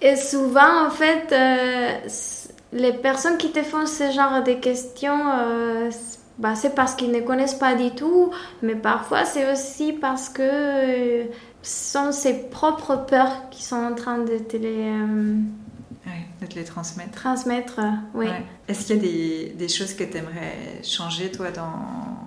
Et 0.00 0.16
souvent, 0.16 0.86
en 0.86 0.90
fait, 0.90 1.32
euh, 1.32 1.98
les 2.72 2.92
personnes 2.92 3.38
qui 3.38 3.50
te 3.52 3.62
font 3.62 3.86
ce 3.86 4.10
genre 4.10 4.42
de 4.42 4.52
questions, 4.54 5.20
euh, 5.38 5.90
bah, 6.38 6.54
c'est 6.54 6.74
parce 6.74 6.94
qu'ils 6.94 7.12
ne 7.12 7.20
connaissent 7.20 7.54
pas 7.54 7.74
du 7.74 7.90
tout, 7.90 8.30
mais 8.62 8.74
parfois 8.74 9.24
c'est 9.24 9.50
aussi 9.50 9.92
parce 9.92 10.28
que 10.28 10.42
euh, 10.42 11.24
ce 11.62 11.92
sont 11.92 12.12
ses 12.12 12.48
propres 12.48 12.96
peurs 13.06 13.48
qui 13.50 13.62
sont 13.62 13.76
en 13.76 13.94
train 13.94 14.18
de 14.18 14.38
te 14.38 14.56
les... 14.56 14.92
de 16.40 16.46
te 16.46 16.54
les 16.54 16.64
transmettre. 16.64 17.12
Transmettre, 17.12 17.80
oui. 18.14 18.26
Est-ce 18.68 18.86
qu'il 18.86 18.96
y 18.96 18.98
a 18.98 19.02
des, 19.02 19.54
des 19.56 19.68
choses 19.68 19.94
que 19.94 20.04
tu 20.04 20.16
aimerais 20.16 20.82
changer, 20.82 21.30
toi, 21.30 21.50
dans, 21.50 21.72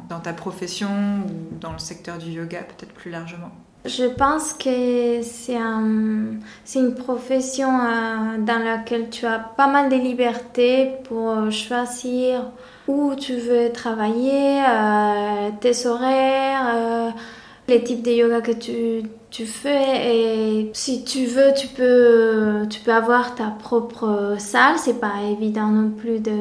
dans 0.09 0.19
ta 0.19 0.33
profession 0.33 0.89
ou 0.89 1.57
dans 1.59 1.71
le 1.73 1.79
secteur 1.79 2.17
du 2.17 2.31
yoga, 2.31 2.63
peut-être 2.63 2.93
plus 2.93 3.11
largement? 3.11 3.51
Je 3.85 4.05
pense 4.05 4.53
que 4.53 5.21
c'est 5.21 5.55
un, 5.55 6.39
une 6.75 6.95
profession 6.95 7.69
euh, 7.69 8.37
dans 8.39 8.63
laquelle 8.63 9.09
tu 9.09 9.25
as 9.25 9.39
pas 9.39 9.67
mal 9.67 9.89
de 9.89 9.95
liberté 9.95 10.91
pour 11.05 11.29
euh, 11.29 11.49
choisir 11.49 12.51
où 12.87 13.15
tu 13.15 13.35
veux 13.37 13.71
travailler, 13.71 14.61
euh, 14.67 15.49
tes 15.61 15.85
horaires, 15.87 17.13
les 17.67 17.83
types 17.83 18.01
de 18.01 18.11
yoga 18.11 18.41
que 18.41 18.51
tu, 18.51 19.03
tu, 19.29 19.45
fais. 19.45 20.15
Et 20.15 20.71
si 20.73 21.03
tu 21.03 21.25
veux, 21.25 21.53
tu 21.55 21.67
peux, 21.67 22.65
tu 22.69 22.81
peux 22.81 22.93
avoir 22.93 23.35
ta 23.35 23.51
propre 23.51 24.35
salle. 24.39 24.77
C'est 24.77 24.99
pas 24.99 25.21
évident 25.31 25.67
non 25.67 25.91
plus 25.91 26.19
de 26.19 26.31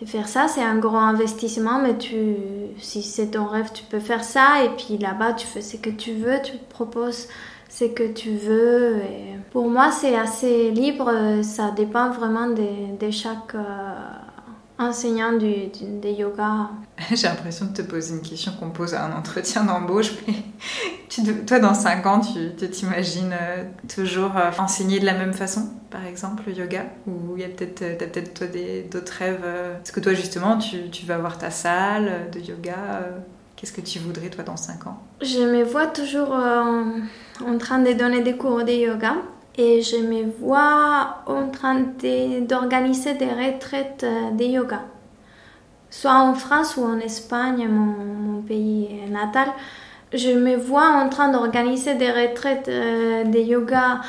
de 0.00 0.06
faire 0.06 0.28
ça. 0.28 0.48
C'est 0.48 0.62
un 0.62 0.76
grand 0.76 1.02
investissement, 1.02 1.78
mais 1.80 1.96
tu, 1.96 2.36
si 2.78 3.02
c'est 3.02 3.32
ton 3.32 3.46
rêve, 3.46 3.70
tu 3.72 3.84
peux 3.84 4.00
faire 4.00 4.24
ça. 4.24 4.64
Et 4.64 4.70
puis 4.70 4.98
là-bas, 4.98 5.34
tu 5.34 5.46
fais 5.46 5.62
ce 5.62 5.76
que 5.76 5.90
tu 5.90 6.12
veux, 6.12 6.40
tu 6.42 6.52
proposes 6.68 7.28
ce 7.68 7.84
que 7.84 8.12
tu 8.12 8.30
veux. 8.36 8.96
Et 8.98 9.38
pour 9.50 9.68
moi, 9.68 9.90
c'est 9.90 10.16
assez 10.16 10.70
libre. 10.70 11.42
Ça 11.42 11.70
dépend 11.70 12.10
vraiment 12.10 12.48
de, 12.48 12.96
de 12.98 13.10
chaque 13.10 13.54
euh, 13.54 13.94
enseignant 14.88 15.32
du, 15.32 15.66
du, 15.68 16.08
yoga. 16.08 16.70
J'ai 17.10 17.26
l'impression 17.26 17.66
de 17.66 17.72
te 17.72 17.82
poser 17.82 18.14
une 18.14 18.22
question 18.22 18.52
qu'on 18.58 18.70
pose 18.70 18.94
à 18.94 19.04
un 19.04 19.12
entretien 19.16 19.64
d'embauche, 19.64 20.12
toi, 21.46 21.58
dans 21.58 21.74
5 21.74 22.06
ans, 22.06 22.20
tu 22.20 22.66
t'imagines 22.68 23.32
euh, 23.32 23.64
toujours 23.94 24.36
euh, 24.36 24.50
enseigner 24.58 25.00
de 25.00 25.06
la 25.06 25.14
même 25.14 25.32
façon, 25.32 25.68
par 25.90 26.04
exemple, 26.04 26.44
le 26.46 26.54
yoga? 26.54 26.84
Ou 27.06 27.36
il 27.36 27.42
y 27.42 27.44
a 27.44 27.48
peut-être, 27.48 27.82
euh, 27.82 27.94
t'as 27.98 28.06
peut-être 28.06 28.34
toi 28.34 28.46
d'autres 28.90 29.12
rêves 29.18 29.44
Est-ce 29.82 29.92
que 29.92 30.00
toi, 30.00 30.14
justement, 30.14 30.58
tu, 30.58 30.90
tu, 30.90 31.06
vas 31.06 31.16
avoir 31.16 31.38
ta 31.38 31.50
salle 31.50 32.30
de 32.32 32.40
yoga 32.40 32.76
Qu'est-ce 33.56 33.72
que 33.72 33.80
tu 33.80 33.98
voudrais, 33.98 34.28
toi, 34.28 34.44
dans 34.44 34.56
5 34.56 34.86
ans? 34.86 34.98
Je 35.20 35.40
me 35.40 35.62
vois 35.64 35.86
toujours 35.86 36.32
en 36.32 37.58
train 37.58 37.78
de 37.78 37.92
donner 37.92 38.22
des 38.22 38.36
cours 38.36 38.64
de 38.64 38.72
yoga 38.72 39.16
et 39.56 39.82
je 39.82 39.96
me 39.96 40.30
vois 40.40 41.22
d'organiser 42.48 43.14
des 43.14 43.28
retraites 43.28 44.04
de 44.36 44.44
yoga, 44.44 44.82
soit 45.90 46.14
en 46.14 46.34
France 46.34 46.76
ou 46.76 46.84
en 46.84 46.98
Espagne, 46.98 47.68
mon, 47.68 48.42
pays 48.42 48.88
natal. 49.10 49.48
Je 50.12 50.30
me 50.30 50.56
vois 50.56 50.90
en 50.90 51.08
train 51.08 51.30
d'organiser 51.30 51.94
des 51.94 52.10
retraites 52.10 52.68
euh, 52.68 53.24
de 53.24 53.38
yoga 53.38 54.00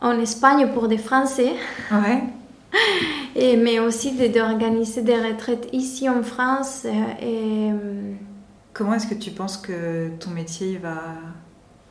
en 0.00 0.18
Espagne 0.18 0.70
pour 0.72 0.88
des 0.88 0.96
Français. 0.96 1.54
Ouais. 1.90 2.22
Et, 3.36 3.56
mais 3.56 3.78
aussi 3.78 4.12
d'organiser 4.12 5.02
des 5.02 5.16
retraites 5.16 5.68
ici 5.72 6.08
en 6.08 6.22
France. 6.22 6.82
Euh, 6.86 6.90
et... 7.20 7.72
Euh, 7.72 8.12
Comment 8.72 8.94
est-ce 8.94 9.06
que 9.06 9.14
tu 9.14 9.30
penses 9.32 9.56
que 9.56 10.08
ton 10.18 10.30
métier 10.30 10.78
va 10.78 11.14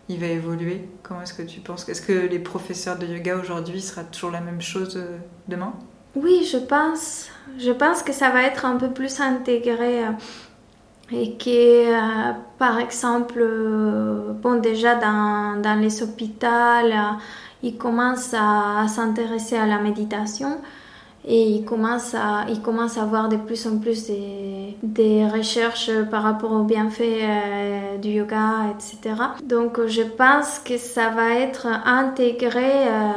il 0.10 0.20
va 0.20 0.26
évoluer? 0.26 0.90
Comment 1.04 1.22
est-ce 1.22 1.36
que 1.36 1.44
tu 1.44 1.60
penses? 1.60 1.88
Est-ce 1.88 2.02
que 2.02 2.28
les 2.28 2.40
professeurs 2.40 2.98
de 2.98 3.06
yoga 3.06 3.38
aujourd'hui 3.38 3.80
sera 3.80 4.04
toujours 4.04 4.32
la 4.32 4.42
même 4.42 4.62
chose 4.62 4.98
euh, 4.98 5.18
demain? 5.48 5.74
Oui, 6.16 6.50
je 6.52 6.58
pense. 6.58 7.28
Je 7.60 7.72
pense 7.72 8.02
que 8.02 8.12
ça 8.12 8.32
va 8.32 8.44
être 8.44 8.66
un 8.66 8.78
peu 8.78 8.90
plus 8.90 9.22
intégré 9.22 10.04
euh, 10.04 10.12
et 11.12 11.38
que, 11.38 11.94
euh, 11.94 12.34
par 12.58 12.80
exemple, 12.80 13.44
bon, 14.42 14.60
déjà 14.60 14.96
dans, 14.96 15.62
dans 15.62 15.80
les 15.80 16.02
hôpitaux, 16.02 16.48
ils 17.62 17.78
commencent 17.78 18.34
à 18.34 18.88
s'intéresser 18.88 19.58
à 19.58 19.68
la 19.68 19.80
méditation 19.80 20.60
et 21.26 21.50
il 21.50 21.66
commence 21.66 22.16
à, 22.16 22.46
il 22.50 22.62
commence 22.62 22.98
à 22.98 23.04
avoir 23.04 23.28
de 23.28 23.36
plus 23.36 23.68
en 23.68 23.78
plus 23.78 24.08
des, 24.08 24.78
des 24.82 25.28
recherches 25.28 25.92
par 26.10 26.24
rapport 26.24 26.52
aux 26.54 26.64
bienfaits 26.64 27.02
euh, 27.02 27.98
du 27.98 28.10
yoga, 28.10 28.74
etc. 28.74 29.16
Donc 29.44 29.86
je 29.86 30.02
pense 30.02 30.60
que 30.60 30.78
ça 30.78 31.10
va 31.10 31.36
être 31.36 31.68
intégré 31.68 32.88
euh, 32.88 33.12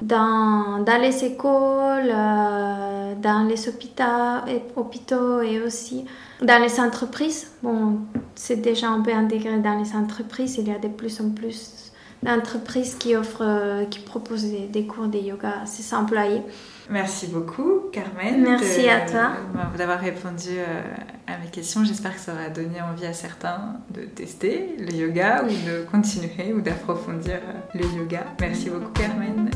dans, 0.00 0.82
dans 0.84 1.00
les 1.00 1.24
écoles, 1.24 2.12
euh, 2.12 3.14
dans 3.20 3.46
les 3.48 3.68
hôpitaux 3.68 5.42
et, 5.42 5.60
aussi 5.60 6.04
dans 6.40 6.62
les 6.62 6.78
entreprises. 6.78 7.50
Bon, 7.62 7.98
c'est 8.36 8.62
déjà 8.62 8.88
un 8.88 9.00
peu 9.00 9.12
intégré 9.12 9.58
dans 9.58 9.76
les 9.76 9.96
entreprises, 9.96 10.56
il 10.58 10.68
y 10.68 10.72
a 10.72 10.78
de 10.78 10.88
plus 10.88 11.20
en 11.20 11.30
plus 11.30 11.90
d'entreprises 12.22 12.96
qui 12.96 13.16
offrent, 13.16 13.86
qui 13.90 13.98
proposent 13.98 14.44
des, 14.44 14.66
des 14.66 14.86
cours 14.86 15.06
de 15.06 15.18
yoga 15.18 15.62
à 15.62 15.66
ses 15.66 15.94
employés. 15.94 16.42
Merci 16.90 17.28
beaucoup, 17.28 17.82
Carmen. 17.92 18.42
Merci 18.42 18.88
à 18.88 19.02
toi. 19.02 19.30
D'avoir 19.78 20.00
répondu 20.00 20.48
euh, 20.58 20.82
à 21.28 21.38
mes 21.38 21.48
questions. 21.48 21.84
J'espère 21.84 22.14
que 22.14 22.20
ça 22.20 22.32
aura 22.32 22.48
donné 22.48 22.82
envie 22.82 23.06
à 23.06 23.12
certains 23.12 23.76
de 23.94 24.02
tester 24.02 24.74
le 24.76 24.92
yoga 24.92 25.44
ou 25.44 25.48
de 25.48 25.84
continuer 25.84 26.52
ou 26.52 26.60
d'approfondir 26.60 27.34
euh, 27.36 27.78
le 27.78 27.86
yoga. 27.96 28.24
Merci 28.40 28.70
beaucoup, 28.70 28.90
Carmen. 28.90 29.50